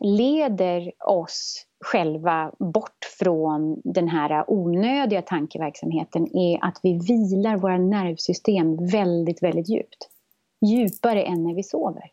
[0.00, 8.86] leder oss själva bort från den här onödiga tankeverksamheten är att vi vilar våra nervsystem
[8.86, 10.08] väldigt, väldigt djupt.
[10.66, 12.10] Djupare än när vi sover.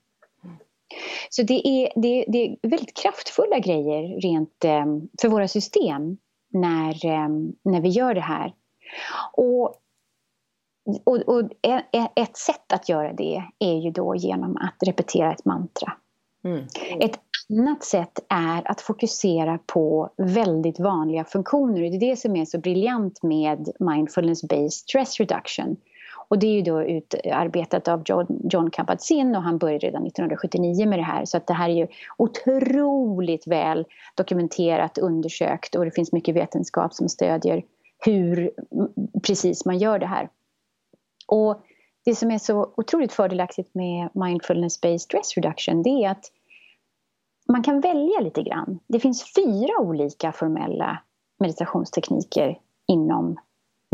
[1.30, 4.86] Så det är, det, det är väldigt kraftfulla grejer rent eh,
[5.22, 6.18] för våra system
[6.50, 7.30] när, eh,
[7.64, 8.54] när vi gör det här.
[9.34, 9.81] Och,
[11.04, 11.50] och, och
[12.16, 15.94] ett sätt att göra det är ju då genom att repetera ett mantra.
[16.44, 16.66] Mm.
[17.00, 21.82] Ett annat sätt är att fokusera på väldigt vanliga funktioner.
[21.82, 25.78] Det är det som är så briljant med mindfulness-based stress reduction.
[26.28, 28.04] Och det är ju då utarbetat av
[28.44, 31.26] John, Kabat-Zinn och han började redan 1979 med det här.
[31.26, 36.94] Så att det här är ju otroligt väl dokumenterat, undersökt och det finns mycket vetenskap
[36.94, 37.64] som stödjer
[38.06, 38.52] hur
[39.28, 40.30] precis man gör det här.
[41.32, 41.62] Och
[42.06, 46.32] det som är så otroligt fördelaktigt med mindfulness-based stress reduction det är att
[47.48, 48.80] man kan välja lite grann.
[48.88, 51.04] Det finns fyra olika formella
[51.40, 53.40] meditationstekniker inom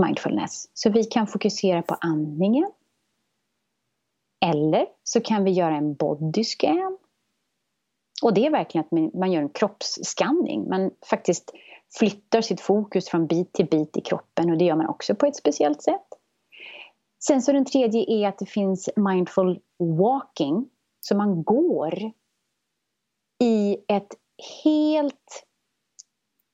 [0.01, 0.69] mindfulness.
[0.73, 2.71] Så vi kan fokusera på andningen.
[4.45, 6.97] Eller så kan vi göra en bodyscan.
[8.23, 10.69] Och det är verkligen att man gör en kroppsskanning.
[10.69, 11.51] Man faktiskt
[11.97, 15.25] flyttar sitt fokus från bit till bit i kroppen och det gör man också på
[15.25, 16.06] ett speciellt sätt.
[17.19, 20.69] Sen så den tredje är att det finns mindful walking.
[20.99, 22.11] Så man går
[23.43, 24.13] i ett
[24.63, 25.45] helt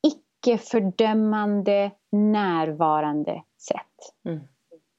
[0.07, 4.25] icke-fördömande, närvarande sätt.
[4.25, 4.39] Mm.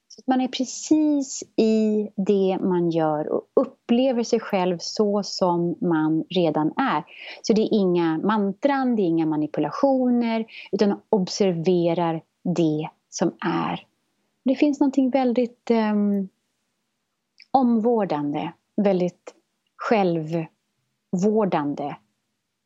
[0.07, 6.23] Så man är precis i det man gör och upplever sig själv så som man
[6.29, 7.03] redan är.
[7.41, 13.85] Så det är inga mantran, det är inga manipulationer, utan observerar det som är.
[14.45, 16.29] Det finns någonting väldigt um,
[17.51, 19.35] omvårdande, väldigt
[19.77, 21.95] självvårdande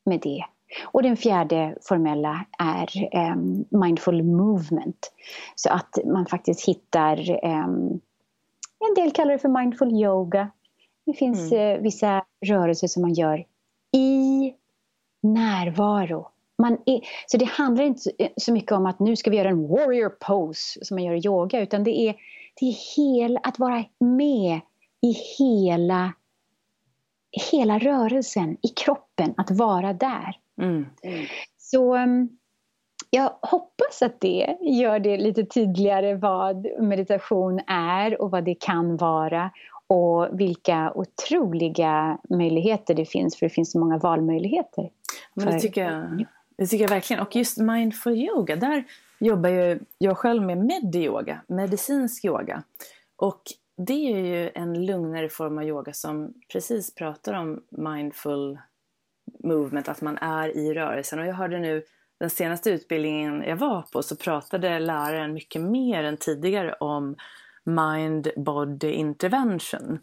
[0.04, 0.44] med det.
[0.86, 2.88] Och den fjärde formella är
[3.32, 5.12] um, mindful movement.
[5.54, 8.00] Så att man faktiskt hittar, um,
[8.88, 10.50] en del kallar det för mindful yoga.
[11.06, 11.76] Det finns mm.
[11.76, 13.46] uh, vissa rörelser som man gör
[13.92, 14.54] i
[15.22, 16.30] närvaro.
[16.60, 19.68] Man är, så det handlar inte så mycket om att nu ska vi göra en
[19.68, 22.14] warrior pose som man gör i yoga utan det är,
[22.60, 24.60] det är hel, att vara med
[25.02, 26.12] i hela,
[27.52, 30.36] hela rörelsen, i kroppen, att vara där.
[30.60, 30.86] Mm.
[31.58, 32.38] Så um,
[33.10, 38.96] jag hoppas att det gör det lite tydligare vad meditation är och vad det kan
[38.96, 39.50] vara
[39.86, 44.90] och vilka otroliga möjligheter det finns, för det finns så många valmöjligheter.
[45.34, 46.26] Men det, tycker jag,
[46.60, 47.22] det tycker jag verkligen.
[47.22, 48.84] Och just mindful yoga, där
[49.20, 52.62] jobbar ju jag själv med medyoga, medicinsk yoga.
[53.16, 53.42] Och
[53.86, 58.58] det är ju en lugnare form av yoga som precis pratar om mindful
[59.44, 61.18] movement, att man är i rörelsen.
[61.18, 61.82] Och jag hörde nu
[62.20, 67.16] den senaste utbildningen jag var på så pratade läraren mycket mer än tidigare om
[67.64, 69.98] mind-body intervention.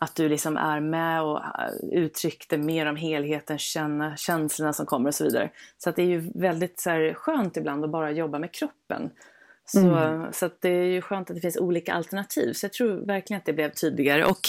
[0.00, 5.08] Att du liksom är med och äh, uttryckte mer om helheten, känna känslorna som kommer
[5.08, 5.50] och så vidare.
[5.78, 9.10] Så att det är ju väldigt så här, skönt ibland att bara jobba med kroppen.
[9.64, 10.32] Så, mm.
[10.32, 12.52] så det är ju skönt att det finns olika alternativ.
[12.52, 14.24] Så jag tror verkligen att det blev tydligare.
[14.24, 14.40] Och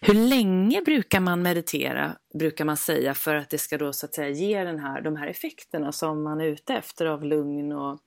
[0.00, 4.14] hur länge brukar man meditera, brukar man säga, för att det ska då så att
[4.14, 7.98] säga ge den här, de här effekterna som man är ute efter av lugn och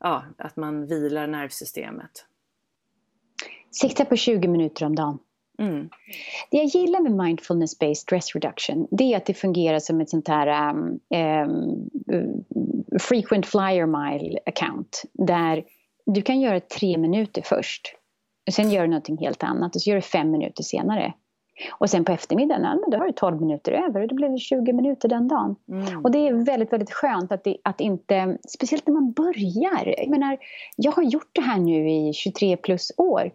[0.00, 2.26] ja, att man vilar nervsystemet?
[3.70, 5.18] Sikta på 20 minuter om dagen.
[5.62, 5.88] Mm.
[6.50, 10.28] Det jag gillar med mindfulness-based stress reduction det är att det fungerar som ett sånt
[10.28, 11.00] här um,
[12.12, 12.44] um,
[13.00, 15.64] frequent flyer mile account där
[16.06, 17.94] du kan göra tre minuter först.
[18.50, 21.12] Sen gör du någonting helt annat och så gör du fem minuter senare.
[21.70, 24.28] Och sen på eftermiddagen, ja, men då har du 12 minuter över och då blir
[24.28, 25.56] det 20 minuter den dagen.
[25.68, 26.04] Mm.
[26.04, 29.94] Och det är väldigt, väldigt skönt att, det, att inte, speciellt när man börjar.
[29.98, 30.38] Jag menar,
[30.76, 33.30] jag har gjort det här nu i 23 plus år.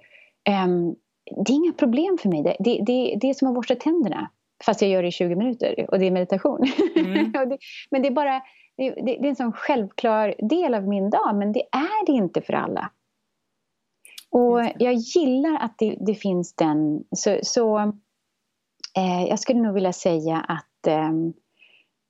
[0.66, 0.96] Um,
[1.32, 2.44] det är inga problem för mig.
[2.44, 4.30] Det, det, det, det är som att borsta tänderna.
[4.66, 6.68] Fast jag gör det i 20 minuter och det är meditation.
[6.96, 7.32] Mm.
[7.92, 8.42] men det är bara
[8.78, 12.12] det, det, det, är en sån självklar del av min dag, men det är det
[12.12, 12.92] inte för alla.
[14.30, 17.04] Och jag gillar att det, det finns den.
[17.12, 17.80] Så, så
[18.98, 21.34] eh, jag skulle nog vilja säga att ehm,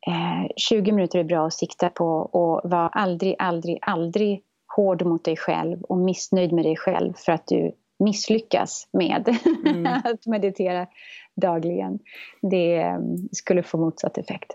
[0.07, 4.43] eh, 20 minuter är bra att sikta på och var aldrig, aldrig, aldrig
[4.75, 9.85] hård mot dig själv och missnöjd med dig själv för att du misslyckas med mm.
[10.03, 10.87] att meditera
[11.35, 11.99] dagligen.
[12.41, 14.51] Det ehm, skulle få motsatt effekt.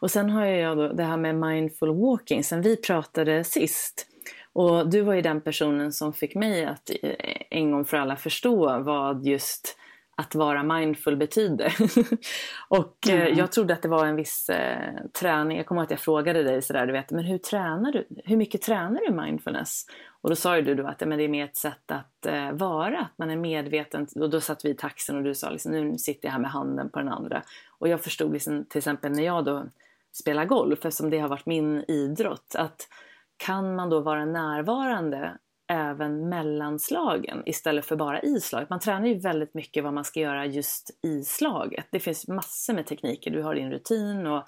[0.00, 4.06] Och sen har jag då det här med mindful walking, sen vi pratade sist.
[4.52, 7.12] Och du var ju den personen som fick mig att eh,
[7.50, 9.76] en gång för alla förstå vad just
[10.20, 11.74] att vara mindful betyder.
[12.68, 13.38] och eh, mm.
[13.38, 15.56] jag trodde att det var en viss eh, träning.
[15.56, 18.06] Jag kommer ihåg att jag frågade dig sådär, du vet, men hur tränar du?
[18.24, 19.86] Hur mycket tränar du mindfulness?
[20.20, 22.52] Och då sa ju du då att men det är mer ett sätt att eh,
[22.52, 24.06] vara, att man är medveten.
[24.20, 26.50] Och då satt vi i taxin och du sa liksom, nu sitter jag här med
[26.50, 27.42] handen på den andra.
[27.78, 29.64] Och jag förstod liksom, till exempel när jag då
[30.12, 32.88] spelar golf, eftersom det har varit min idrott, att
[33.36, 35.38] kan man då vara närvarande
[35.70, 38.70] även mellanslagen istället för bara i slaget.
[38.70, 41.86] Man tränar ju väldigt mycket vad man ska göra just i slaget.
[41.90, 43.30] Det finns massor med tekniker.
[43.30, 44.44] Du har din rutin och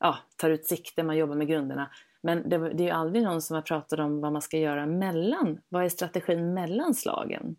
[0.00, 1.90] ja, tar ut sikte, man jobbar med grunderna.
[2.22, 4.86] Men det, det är ju aldrig någon som har pratat om vad man ska göra
[4.86, 5.60] mellan.
[5.68, 7.56] Vad är strategin mellan slagen?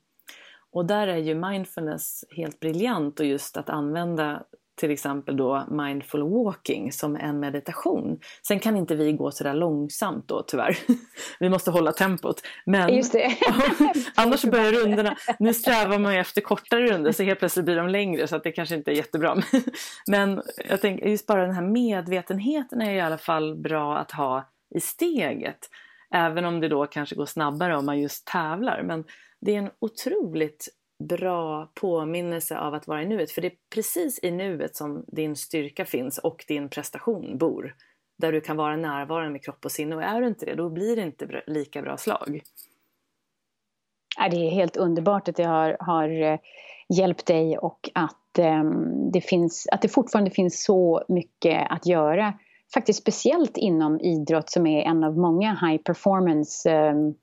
[0.72, 4.44] Och där är ju mindfulness helt briljant och just att använda
[4.82, 8.20] till exempel då mindful walking som en meditation.
[8.48, 10.78] Sen kan inte vi gå sådär långsamt då tyvärr.
[11.40, 12.42] vi måste hålla tempot.
[12.66, 13.38] Men Just det.
[14.16, 17.90] annars börjar rundorna, nu strävar man ju efter kortare runder så helt plötsligt blir de
[17.90, 19.38] längre så att det kanske inte är jättebra.
[20.08, 24.50] Men jag tänker just bara den här medvetenheten är i alla fall bra att ha
[24.76, 25.70] i steget.
[26.14, 28.84] Även om det då kanske går snabbare om man just tävlar.
[28.84, 29.04] Men
[29.42, 30.68] det är en otroligt
[31.08, 33.32] bra påminnelse av att vara i nuet.
[33.32, 37.76] För det är precis i nuet som din styrka finns och din prestation bor.
[38.18, 39.96] Där du kan vara närvarande med kropp och sinne.
[39.96, 42.42] Och är du inte det, då blir det inte lika bra slag.
[44.32, 46.40] Det är helt underbart att jag har, har eh,
[46.90, 52.34] hjälpt dig och att, um, det finns, att det fortfarande finns så mycket att göra.
[52.74, 57.16] Faktiskt speciellt inom idrott som är en av många high performance um,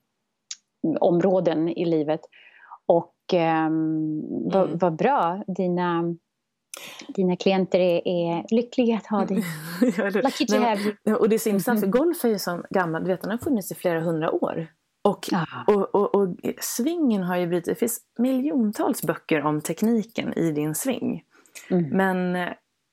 [1.00, 2.20] områden i livet.
[3.32, 4.78] Um, vad, mm.
[4.78, 6.14] vad bra, dina,
[7.08, 9.44] dina klienter är, är lyckliga att ha dig.
[10.22, 11.16] Lucky to have you.
[11.16, 13.38] Och det är så intressant, för golf är ju så gammal, du vet den har
[13.38, 14.66] funnits i flera hundra år.
[15.04, 15.72] Och, ah.
[15.72, 20.74] och, och, och, svingen har ju blivit, det finns miljontals böcker om tekniken i din
[20.74, 21.22] sving.
[21.70, 21.96] Mm.
[21.96, 22.48] Men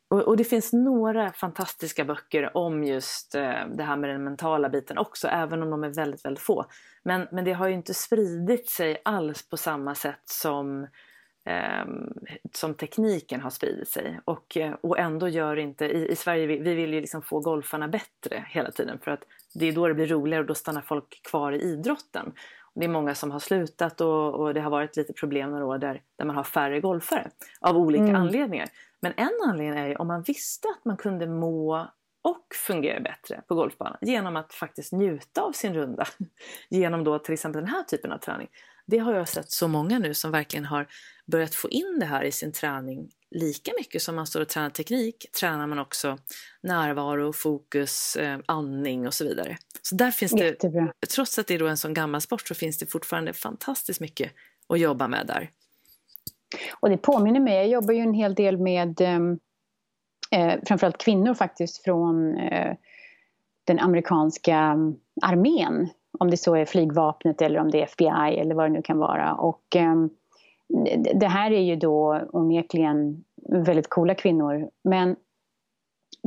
[0.08, 4.70] och, och, det finns några fantastiska böcker om just eh, det här med den mentala
[4.70, 6.66] biten också, även om de är väldigt, väldigt få.
[7.04, 10.84] Men, men det har ju inte spridit sig alls på samma sätt som,
[11.46, 11.86] eh,
[12.54, 14.20] som tekniken har spridit sig.
[14.26, 17.40] Och, eh, och ändå gör inte, i, i Sverige, vi, vi vill ju liksom få
[17.40, 20.82] golfarna bättre hela tiden för att det är då det blir roligare och då stannar
[20.82, 22.34] folk kvar i idrotten.
[22.76, 25.78] Det är många som har slutat och, och det har varit lite problem några år
[25.78, 28.16] där, där man har färre golfare av olika mm.
[28.16, 28.68] anledningar.
[29.02, 31.88] Men en anledning är ju om man visste att man kunde må
[32.26, 36.08] och fungera bättre på golfbanan genom att faktiskt njuta av sin runda.
[36.70, 38.48] Genom då till exempel den här typen av träning.
[38.88, 40.88] Det har jag sett så många nu som verkligen har
[41.32, 43.10] börjat få in det här i sin träning.
[43.32, 46.18] Lika mycket som man står och tränar teknik tränar man också
[46.64, 49.58] närvaro, fokus, eh, andning och så vidare.
[49.82, 50.94] Så där finns det, Jättebra.
[51.16, 54.32] trots att det är en sån gammal sport så finns det fortfarande fantastiskt mycket
[54.70, 55.52] att jobba med där.
[56.80, 59.40] Och det påminner mig, jag jobbar ju en hel del med ehm,
[60.32, 62.76] eh, framförallt kvinnor faktiskt från eh,
[63.64, 64.78] den amerikanska
[65.22, 65.90] armén.
[66.20, 68.98] Om det så är flygvapnet eller om det är FBI eller vad det nu kan
[68.98, 69.34] vara.
[69.34, 69.96] Och eh,
[71.16, 74.70] det här är ju då onekligen väldigt coola kvinnor.
[74.84, 75.16] Men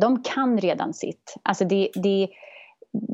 [0.00, 1.34] de kan redan sitt.
[1.42, 2.28] Alltså det, det,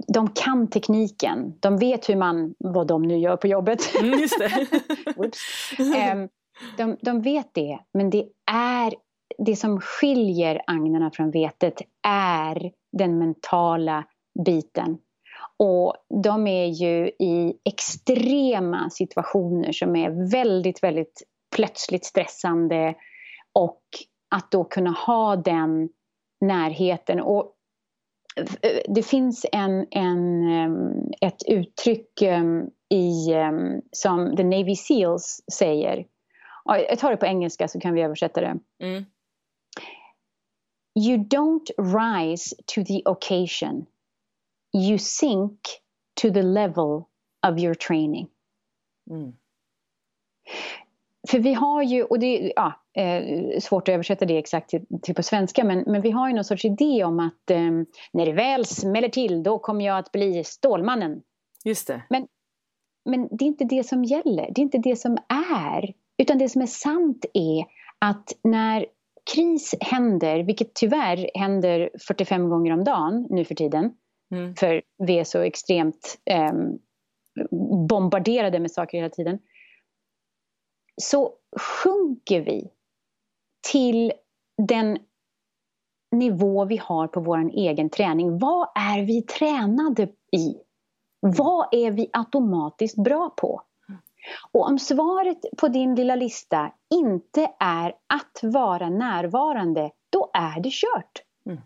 [0.08, 1.54] de kan tekniken.
[1.60, 3.94] De vet hur man, vad de nu gör på jobbet.
[4.00, 4.50] Mm, just det.
[6.12, 6.28] um,
[6.76, 8.94] de, de vet det, men det är
[9.38, 11.74] det som skiljer agnarna från vetet
[12.06, 14.04] är den mentala
[14.44, 14.98] biten.
[15.56, 21.22] Och de är ju i extrema situationer som är väldigt, väldigt
[21.56, 22.94] plötsligt stressande
[23.52, 23.82] och
[24.34, 25.88] att då kunna ha den
[26.40, 27.20] närheten.
[27.20, 27.52] Och
[28.62, 35.44] eh, det finns en, en, ehm, ett uttryck ehm, i, ehm, som The Navy Seals
[35.52, 36.06] säger
[36.64, 38.58] jag tar det på engelska så kan vi översätta det.
[38.82, 39.04] Mm.
[41.06, 43.86] You don't rise to the occasion.
[44.76, 45.60] You sink
[46.20, 47.04] to the level
[47.46, 48.28] of your training.
[49.10, 49.32] Mm.
[51.28, 54.86] För vi har ju, och det är ja, eh, svårt att översätta det exakt till,
[55.02, 57.70] till, på svenska, men, men vi har ju någon sorts idé om att eh,
[58.12, 61.22] när det väl smäller till då kommer jag att bli Stålmannen.
[61.64, 62.02] Just det.
[62.10, 62.26] Men
[63.04, 65.94] men det är inte det som gäller, det är inte det som är.
[66.18, 67.64] Utan det som är sant är
[67.98, 68.86] att när
[69.34, 73.94] kris händer, vilket tyvärr händer 45 gånger om dagen nu för tiden,
[74.34, 74.54] mm.
[74.54, 76.52] för vi är så extremt eh,
[77.88, 79.38] bombarderade med saker hela tiden,
[81.02, 82.70] så sjunker vi
[83.72, 84.12] till
[84.68, 84.98] den
[86.12, 88.38] nivå vi har på vår egen träning.
[88.38, 90.54] Vad är vi tränade i?
[91.20, 93.62] Vad är vi automatiskt bra på?
[94.52, 100.70] Och om svaret på din lilla lista inte är att vara närvarande, då är det
[100.72, 101.22] kört.
[101.46, 101.60] Mm.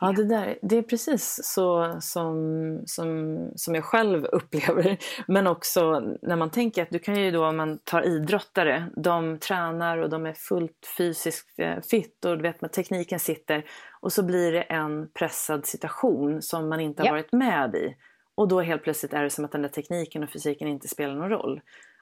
[0.00, 4.98] Ja, det, där, det är precis så som, som, som jag själv upplever.
[5.26, 9.38] Men också när man tänker att du kan ju då, om man tar idrottare, de
[9.38, 13.64] tränar och de är fullt fysiskt eh, fit och du vet med tekniken sitter
[14.00, 17.12] och så blir det en pressad situation som man inte har ja.
[17.12, 17.96] varit med i.
[18.38, 21.14] Och då helt plötsligt är det som att den där tekniken och fysiken inte spelar
[21.14, 21.60] någon roll.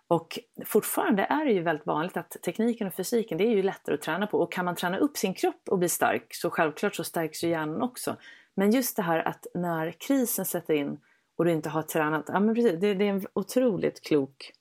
[0.09, 3.95] Och fortfarande är det ju väldigt vanligt att tekniken och fysiken det är ju lättare
[3.95, 6.95] att träna på och kan man träna upp sin kropp och bli stark så självklart
[6.95, 8.17] så stärks ju hjärnan också.
[8.55, 10.99] Men just det här att när krisen sätter in
[11.37, 14.53] och du inte har tränat, ja men precis, det, det är en otroligt klok,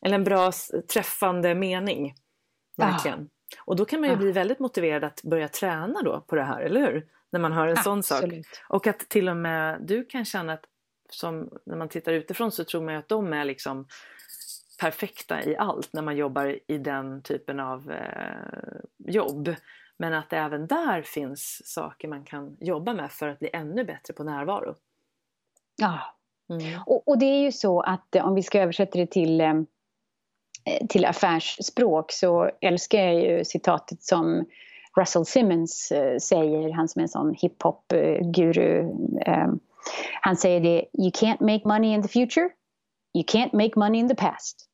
[0.00, 0.52] eller en bra
[0.92, 2.14] träffande mening.
[2.76, 3.20] Verkligen.
[3.20, 3.62] Ja.
[3.64, 4.18] Och då kan man ju ja.
[4.18, 7.06] bli väldigt motiverad att börja träna då på det här, eller hur?
[7.32, 7.84] När man hör en Absolut.
[7.84, 8.30] sån sak.
[8.68, 10.64] Och att till och med du kan känna att
[11.14, 13.86] som, när man tittar utifrån så tror man ju att de är liksom
[14.80, 19.54] perfekta i allt när man jobbar i den typen av eh, jobb.
[19.96, 23.84] Men att det även där finns saker man kan jobba med för att bli ännu
[23.84, 24.74] bättre på närvaro.
[25.76, 25.98] Ja,
[26.50, 26.80] mm.
[26.86, 29.54] och, och, det är ju så att eh, om vi ska översätta det till, eh,
[30.88, 34.46] till affärsspråk så älskar jag ju citatet som
[34.96, 38.90] Russell Simmons eh, säger, han som är en sån hiphop-guru.
[40.20, 42.48] Han säger det, you can't make money in the future,
[43.14, 44.68] you can't make money in the past.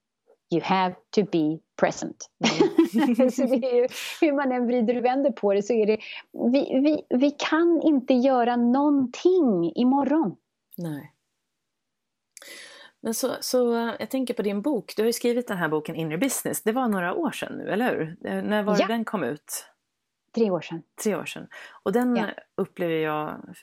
[0.50, 2.30] You have to be present.
[2.44, 3.30] Mm.
[3.30, 3.88] så ju,
[4.20, 5.98] hur man än vrider och vänder på det så är det,
[6.52, 10.36] vi, vi, vi kan inte göra någonting imorgon.
[10.76, 11.12] Nej.
[13.00, 15.96] Men så, så jag tänker på din bok, du har ju skrivit den här boken
[15.96, 18.16] Inner Business, det var några år sedan nu, eller hur?
[18.42, 19.66] När var det den kom ut?
[20.38, 20.82] Tre år sedan.
[21.02, 21.48] Tre år sedan.
[21.82, 22.26] Och den ja.
[22.56, 23.54] upplever jag,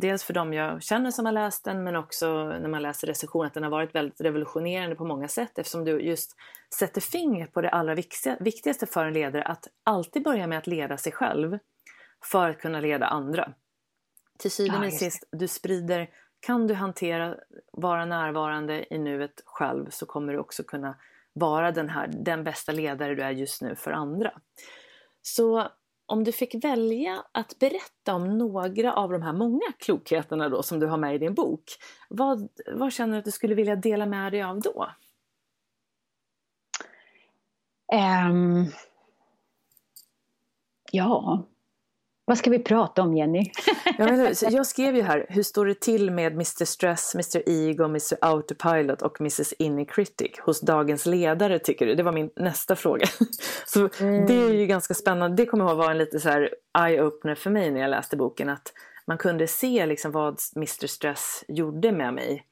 [0.00, 3.46] dels för dem jag känner som har läst den, men också när man läser recensionen,
[3.46, 6.36] att den har varit väldigt revolutionerande på många sätt eftersom du just
[6.78, 7.94] sätter fingret på det allra
[8.40, 11.58] viktigaste för en ledare, att alltid börja med att leda sig själv
[12.24, 13.52] för att kunna leda andra.
[14.38, 16.10] Till syvende och sist, du sprider,
[16.40, 17.36] kan du hantera,
[17.72, 20.96] vara närvarande i nuet själv så kommer du också kunna
[21.32, 24.32] vara den här, den bästa ledare du är just nu för andra.
[25.22, 25.68] Så
[26.08, 30.80] om du fick välja att berätta om några av de här många klokheterna då som
[30.80, 31.64] du har med i din bok,
[32.08, 34.88] vad, vad känner du att du skulle vilja dela med dig av då?
[37.92, 38.66] Um,
[40.92, 41.42] ja,
[42.28, 43.50] vad ska vi prata om Jenny?
[43.98, 48.18] jag, jag skrev ju här, hur står det till med Mr Stress, Mr Ego, Mr
[48.20, 51.94] Autopilot och Mrs Inner Critic hos dagens ledare tycker du?
[51.94, 53.06] Det var min nästa fråga.
[53.66, 54.26] Så mm.
[54.26, 57.50] det är ju ganska spännande, det kommer att vara en lite så här eye-opener för
[57.50, 58.72] mig när jag läste boken att
[59.06, 62.46] man kunde se liksom vad Mr Stress gjorde med mig.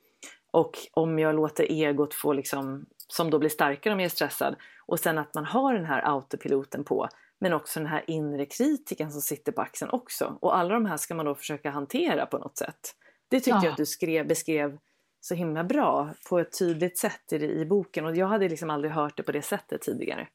[0.51, 4.57] Och om jag låter egot få liksom, som då blir starkare om jag är stressad
[4.87, 7.09] och sen att man har den här autopiloten på
[7.39, 10.39] men också den här inre kritiken som sitter på axeln också.
[10.41, 12.95] Och alla de här ska man då försöka hantera på något sätt.
[13.29, 13.65] Det tyckte ja.
[13.65, 14.79] jag att du skrev, beskrev
[15.21, 18.93] så himla bra på ett tydligt sätt i, i boken och jag hade liksom aldrig
[18.93, 20.29] hört det på det sättet tidigare.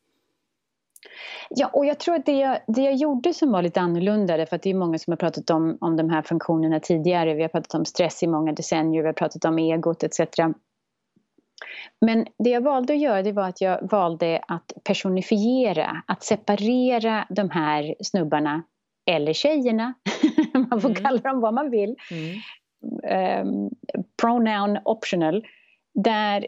[1.50, 4.56] Ja, och jag tror att det jag, det jag gjorde som var lite annorlunda, för
[4.56, 7.34] att det är många som har pratat om, om de här funktionerna tidigare.
[7.34, 10.20] Vi har pratat om stress i många decennier, vi har pratat om egot etc.
[12.02, 17.28] Men det jag valde att göra det var att jag valde att personifiera, att separera
[17.30, 18.64] de här snubbarna,
[19.06, 19.94] eller tjejerna,
[20.54, 21.04] man får mm.
[21.04, 23.48] kalla dem vad man vill, mm.
[23.48, 23.70] um,
[24.22, 25.48] pronoun optional,
[25.94, 26.48] där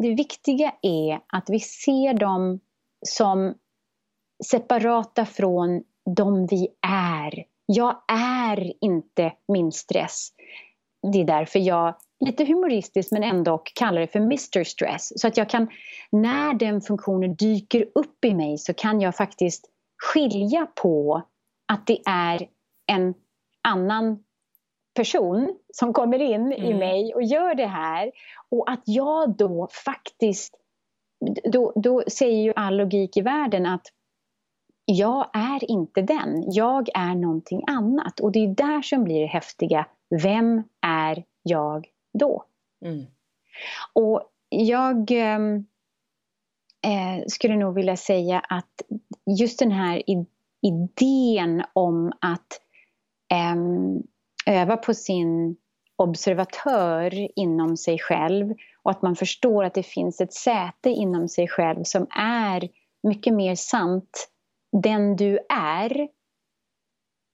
[0.00, 2.60] det viktiga är att vi ser dem
[3.06, 3.54] som
[4.44, 5.82] separata från
[6.16, 7.44] de vi är.
[7.66, 10.28] Jag är inte min stress.
[11.12, 11.94] Det är därför jag
[12.26, 15.20] lite humoristiskt men ändå kallar det för Mr Stress.
[15.20, 15.68] Så att jag kan,
[16.10, 19.70] när den funktionen dyker upp i mig så kan jag faktiskt
[20.02, 21.22] skilja på
[21.72, 22.48] att det är
[22.86, 23.14] en
[23.68, 24.24] annan
[24.94, 26.64] person som kommer in mm.
[26.64, 28.12] i mig och gör det här
[28.48, 30.58] och att jag då faktiskt
[31.52, 33.86] då, då säger ju all logik i världen att
[34.84, 39.26] jag är inte den, jag är någonting annat och det är där som blir det
[39.26, 39.86] häftiga.
[40.22, 42.44] Vem är jag då.
[42.84, 43.06] Mm.
[43.92, 45.66] Och jag ehm,
[46.84, 48.82] eh, skulle nog vilja säga att
[49.40, 50.02] just den här
[50.62, 52.60] idén om att
[53.32, 53.56] eh,
[54.54, 55.56] öva på sin
[55.96, 61.48] observatör inom sig själv och att man förstår att det finns ett säte inom sig
[61.48, 62.68] själv som är
[63.02, 64.28] mycket mer sant
[64.82, 66.08] den du är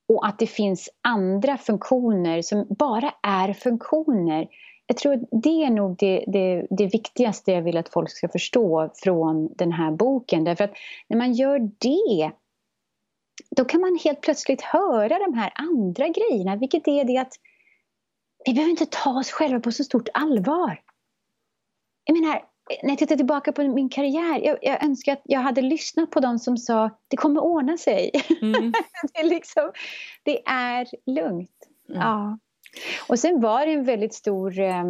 [0.09, 4.49] och att det finns andra funktioner som bara är funktioner.
[4.91, 8.91] Jag tror det är nog det, det, det, viktigaste jag vill att folk ska förstå
[8.95, 10.45] från den här boken.
[10.45, 10.75] Därför att
[11.09, 12.33] när man gör det
[13.51, 17.33] då kan man helt plötsligt höra de här andra grejerna, vilket är det att
[18.47, 20.81] vi behöver inte ta oss själva på så stort allvar.
[22.05, 22.45] Jag menar,
[22.83, 26.21] när jag tittar tillbaka på min karriär, jag, jag önskar att jag hade lyssnat på
[26.21, 28.11] dem som sa det kommer ordna sig.
[28.43, 28.73] Mm.
[29.13, 29.73] det, är liksom,
[30.23, 31.69] det är lugnt.
[31.89, 32.01] Mm.
[32.01, 32.39] Ja.
[33.09, 34.81] Och sen var det en väldigt stor, eh,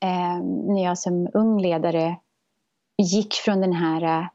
[0.00, 2.16] eh, när jag som ung ledare
[2.98, 4.26] gick från den här eh,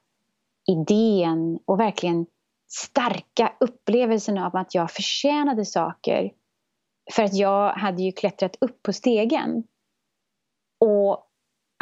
[0.67, 2.25] idén och verkligen
[2.67, 6.31] starka upplevelsen av att jag förtjänade saker.
[7.11, 9.63] För att jag hade ju klättrat upp på stegen.
[10.79, 11.25] Och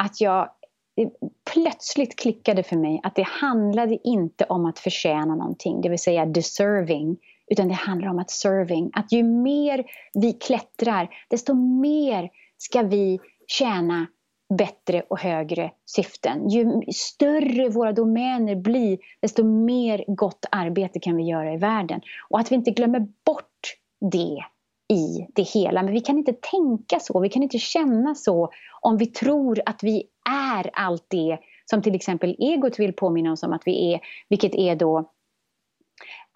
[0.02, 0.50] att jag
[0.96, 1.08] eh,
[1.52, 6.26] plötsligt klickade för mig att det handlade inte om att förtjäna någonting, det vill säga
[6.26, 7.16] deserving,
[7.50, 8.90] utan det handlar om att serving.
[8.92, 9.84] Att ju mer
[10.14, 14.06] vi klättrar, desto mer ska vi tjäna
[14.58, 16.48] bättre och högre syften.
[16.48, 22.00] Ju större våra domäner blir, desto mer gott arbete kan vi göra i världen.
[22.30, 23.76] Och att vi inte glömmer bort
[24.10, 24.44] det
[24.96, 25.82] i det hela.
[25.82, 29.82] Men vi kan inte tänka så, vi kan inte känna så om vi tror att
[29.82, 31.38] vi är allt det
[31.70, 35.10] som till exempel egot vill påminna oss om att vi är, vilket är då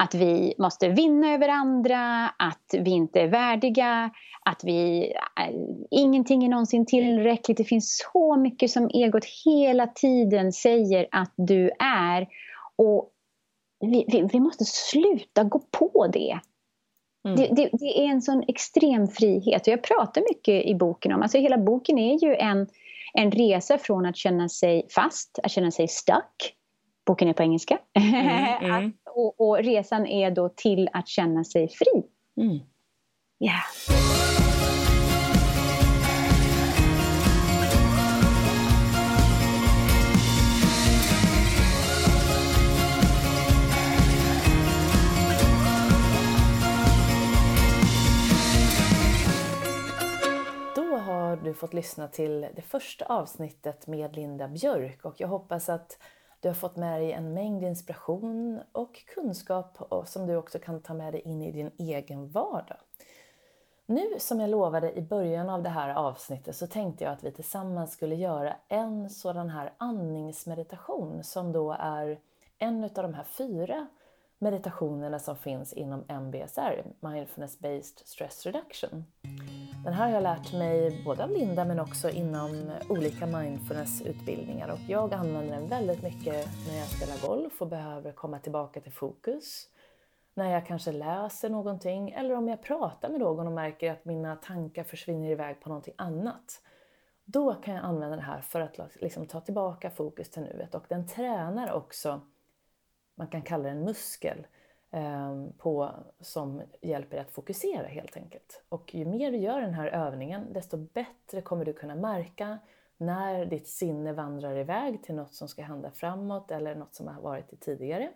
[0.02, 4.10] att vi måste vinna över andra, att vi inte är värdiga,
[4.44, 5.54] att vi, äh,
[5.90, 7.56] ingenting är någonsin tillräckligt.
[7.56, 12.26] Det finns så mycket som egot hela tiden säger att du är.
[12.76, 13.10] Och
[13.80, 16.40] vi, vi, vi måste sluta gå på det.
[17.28, 17.36] Mm.
[17.36, 19.66] Det, det, det, är en sån extrem frihet.
[19.66, 22.68] Och jag pratar mycket i boken om, alltså hela boken är ju en,
[23.14, 26.56] en resa från att känna sig fast, att känna sig stuck.
[27.06, 27.78] Boken är på engelska.
[27.94, 28.14] Mm,
[28.60, 28.86] mm.
[28.86, 32.02] att, och, och, resan är då till att känna sig fri.
[32.36, 32.58] Mm.
[33.44, 34.12] Yeah.
[51.02, 55.98] har du fått lyssna till det första avsnittet med Linda Björk och jag hoppas att
[56.42, 60.94] du har fått med dig en mängd inspiration och kunskap som du också kan ta
[60.94, 62.76] med dig in i din egen vardag.
[63.86, 67.32] Nu som jag lovade i början av det här avsnittet så tänkte jag att vi
[67.32, 72.20] tillsammans skulle göra en sådan här andningsmeditation som då är
[72.58, 73.86] en av de här fyra
[74.42, 79.04] meditationerna som finns inom MBSR, Mindfulness Based Stress Reduction.
[79.84, 84.78] Den här har jag lärt mig både av Linda men också inom olika mindfulnessutbildningar och
[84.88, 89.68] jag använder den väldigt mycket när jag spelar golf och behöver komma tillbaka till fokus.
[90.34, 94.36] När jag kanske läser någonting eller om jag pratar med någon och märker att mina
[94.36, 96.62] tankar försvinner iväg på någonting annat.
[97.24, 100.84] Då kan jag använda det här för att liksom ta tillbaka fokus till nuet och
[100.88, 102.20] den tränar också,
[103.22, 104.46] man kan kalla det en muskel,
[104.90, 108.62] ehm, på, som hjälper dig att fokusera helt enkelt.
[108.68, 112.58] Och ju mer du gör den här övningen desto bättre kommer du kunna märka
[112.96, 117.22] när ditt sinne vandrar iväg till något som ska hända framåt eller något som har
[117.22, 118.12] varit tidigare.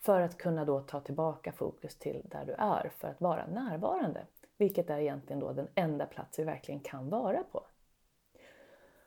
[0.00, 4.26] För att kunna då ta tillbaka fokus till där du är för att vara närvarande.
[4.58, 7.62] Vilket är egentligen då den enda plats vi verkligen kan vara på.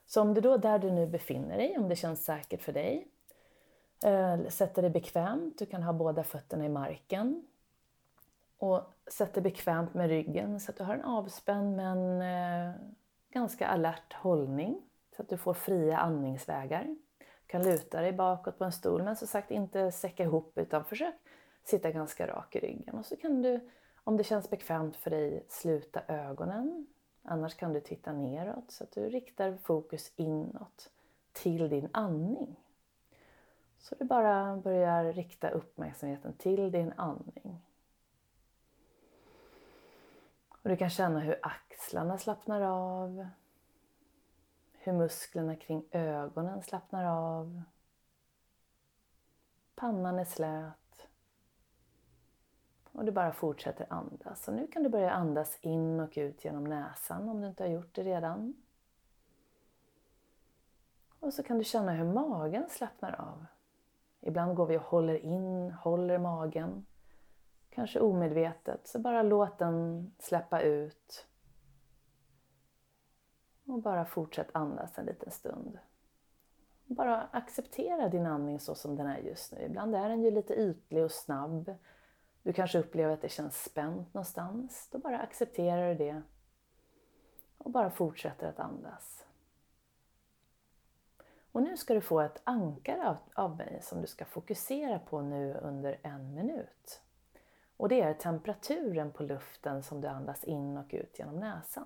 [0.06, 3.08] Så om du då där du nu befinner dig, om det känns säkert för dig,
[4.06, 7.48] Eh, sätter dig bekvämt, du kan ha båda fötterna i marken.
[8.58, 12.76] Och sätt dig bekvämt med ryggen så att du har en avspänd men eh,
[13.30, 14.82] ganska alert hållning.
[15.16, 16.84] Så att du får fria andningsvägar.
[17.18, 20.86] Du kan luta dig bakåt på en stol men som sagt inte säcka ihop utan
[20.86, 21.16] försök
[21.64, 22.96] sitta ganska rak i ryggen.
[22.96, 23.70] Och så kan du,
[24.04, 26.88] om det känns bekvämt för dig, sluta ögonen.
[27.24, 30.90] Annars kan du titta neråt så att du riktar fokus inåt
[31.34, 32.56] till din andning.
[33.78, 37.62] Så du bara börjar rikta uppmärksamheten till din andning.
[40.50, 43.28] Och du kan känna hur axlarna slappnar av.
[44.74, 47.62] Hur musklerna kring ögonen slappnar av.
[49.76, 51.08] Pannan är slät.
[52.92, 54.48] Och du bara fortsätter andas.
[54.48, 57.70] Och nu kan du börja andas in och ut genom näsan om du inte har
[57.70, 58.54] gjort det redan.
[61.20, 63.46] Och så kan du känna hur magen slappnar av.
[64.28, 66.86] Ibland går vi och håller in, håller magen.
[67.70, 71.28] Kanske omedvetet, så bara låt den släppa ut.
[73.66, 75.80] Och bara fortsätt andas en liten stund.
[76.86, 79.62] Bara acceptera din andning så som den är just nu.
[79.62, 81.76] Ibland är den ju lite ytlig och snabb.
[82.44, 84.90] Du kanske upplever att det känns spänt någonstans.
[84.92, 86.22] Då bara accepterar du det
[87.58, 89.25] och bara fortsätter att andas.
[91.56, 95.22] Och nu ska du få ett ankare av, av mig som du ska fokusera på
[95.22, 97.02] nu under en minut.
[97.78, 101.86] Och det är temperaturen på luften som du andas in och ut genom näsan.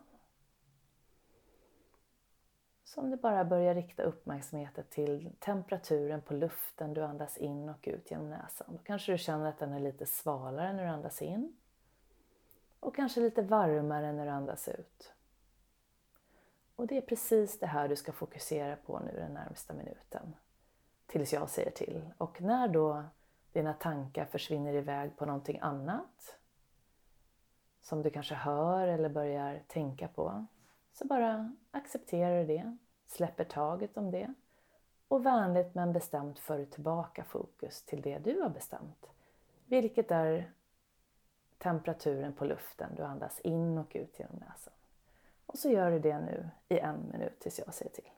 [2.84, 7.88] Så om du bara börjar rikta uppmärksamheten till temperaturen på luften du andas in och
[7.88, 8.68] ut genom näsan.
[8.72, 11.58] Då kanske du känner att den är lite svalare när du andas in.
[12.80, 15.14] Och kanske lite varmare när du andas ut.
[16.80, 20.36] Och det är precis det här du ska fokusera på nu den närmsta minuten.
[21.08, 22.10] Tills jag säger till.
[22.18, 23.04] Och när då
[23.52, 26.38] dina tankar försvinner iväg på någonting annat
[27.82, 30.46] som du kanske hör eller börjar tänka på
[30.94, 32.78] så bara accepterar du det,
[33.08, 34.34] släpper taget om det
[35.08, 39.10] och vänligt men bestämt för tillbaka fokus till det du har bestämt.
[39.66, 40.52] Vilket är
[41.58, 44.74] temperaturen på luften du andas in och ut genom näsan.
[45.50, 48.10] Och så gör du det nu i en minut tills jag säger till.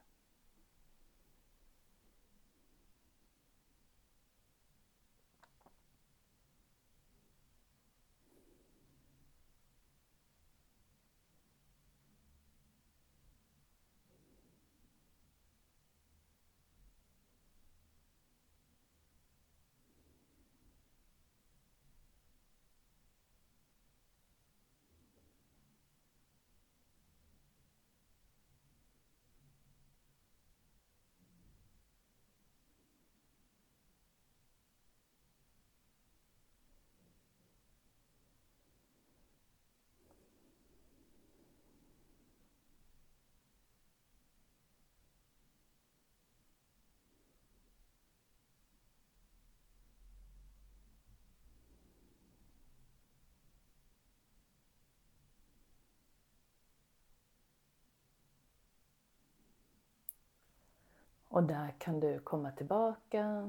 [61.42, 63.48] Och där kan du komma tillbaka.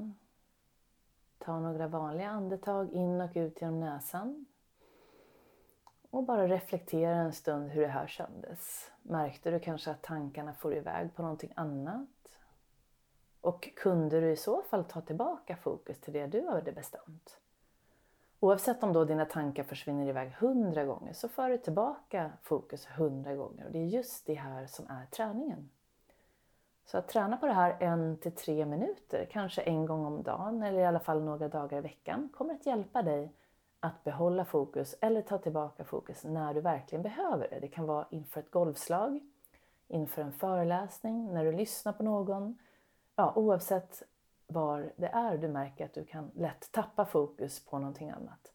[1.37, 4.45] Ta några vanliga andetag in och ut genom näsan.
[6.09, 8.91] Och bara reflektera en stund hur det här kändes.
[9.01, 12.37] Märkte du kanske att tankarna for iväg på någonting annat?
[13.41, 17.39] Och kunde du i så fall ta tillbaka fokus till det du hade bestämt?
[18.39, 23.35] Oavsett om då dina tankar försvinner iväg hundra gånger så för du tillbaka fokus hundra
[23.35, 23.65] gånger.
[23.65, 25.69] Och det är just det här som är träningen.
[26.85, 30.63] Så att träna på det här en till tre minuter, kanske en gång om dagen
[30.63, 33.33] eller i alla fall några dagar i veckan, kommer att hjälpa dig
[33.79, 37.59] att behålla fokus eller ta tillbaka fokus när du verkligen behöver det.
[37.59, 39.19] Det kan vara inför ett golvslag,
[39.87, 42.57] inför en föreläsning, när du lyssnar på någon.
[43.15, 44.03] Ja, oavsett
[44.47, 48.51] var det är du märker att du kan lätt tappa fokus på någonting annat.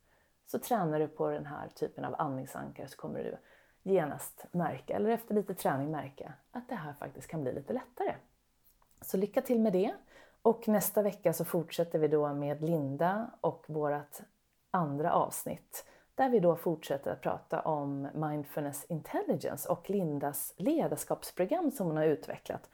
[0.47, 3.39] Så tränar du på den här typen av andningsankare så kommer du
[3.83, 8.15] genast märka, eller efter lite träning märka, att det här faktiskt kan bli lite lättare.
[9.01, 9.95] Så lycka till med det!
[10.43, 14.19] Och nästa vecka så fortsätter vi då med Linda och vårt
[14.71, 15.85] andra avsnitt
[16.19, 22.05] där vi då fortsätter att prata om Mindfulness Intelligence och Lindas ledarskapsprogram som hon har
[22.05, 22.71] utvecklat.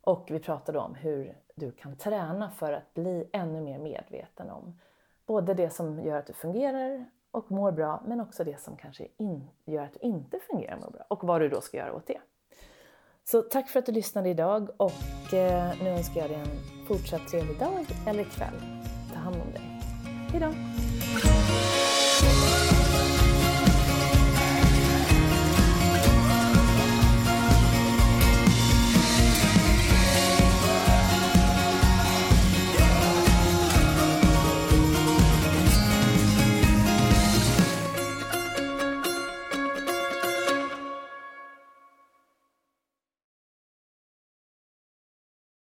[0.00, 4.50] Och vi pratar då om hur du kan träna för att bli ännu mer medveten
[4.50, 4.80] om
[5.26, 7.04] både det som gör att du fungerar
[7.38, 10.80] och mår bra, men också det som kanske in, gör att du inte fungerar och
[10.80, 12.20] mår bra och vad du då ska göra åt det.
[13.24, 17.28] Så tack för att du lyssnade idag och eh, nu önskar jag dig en fortsatt
[17.28, 18.60] trevlig dag eller kväll.
[19.14, 19.80] Ta hand om dig.
[20.30, 20.52] Hejdå!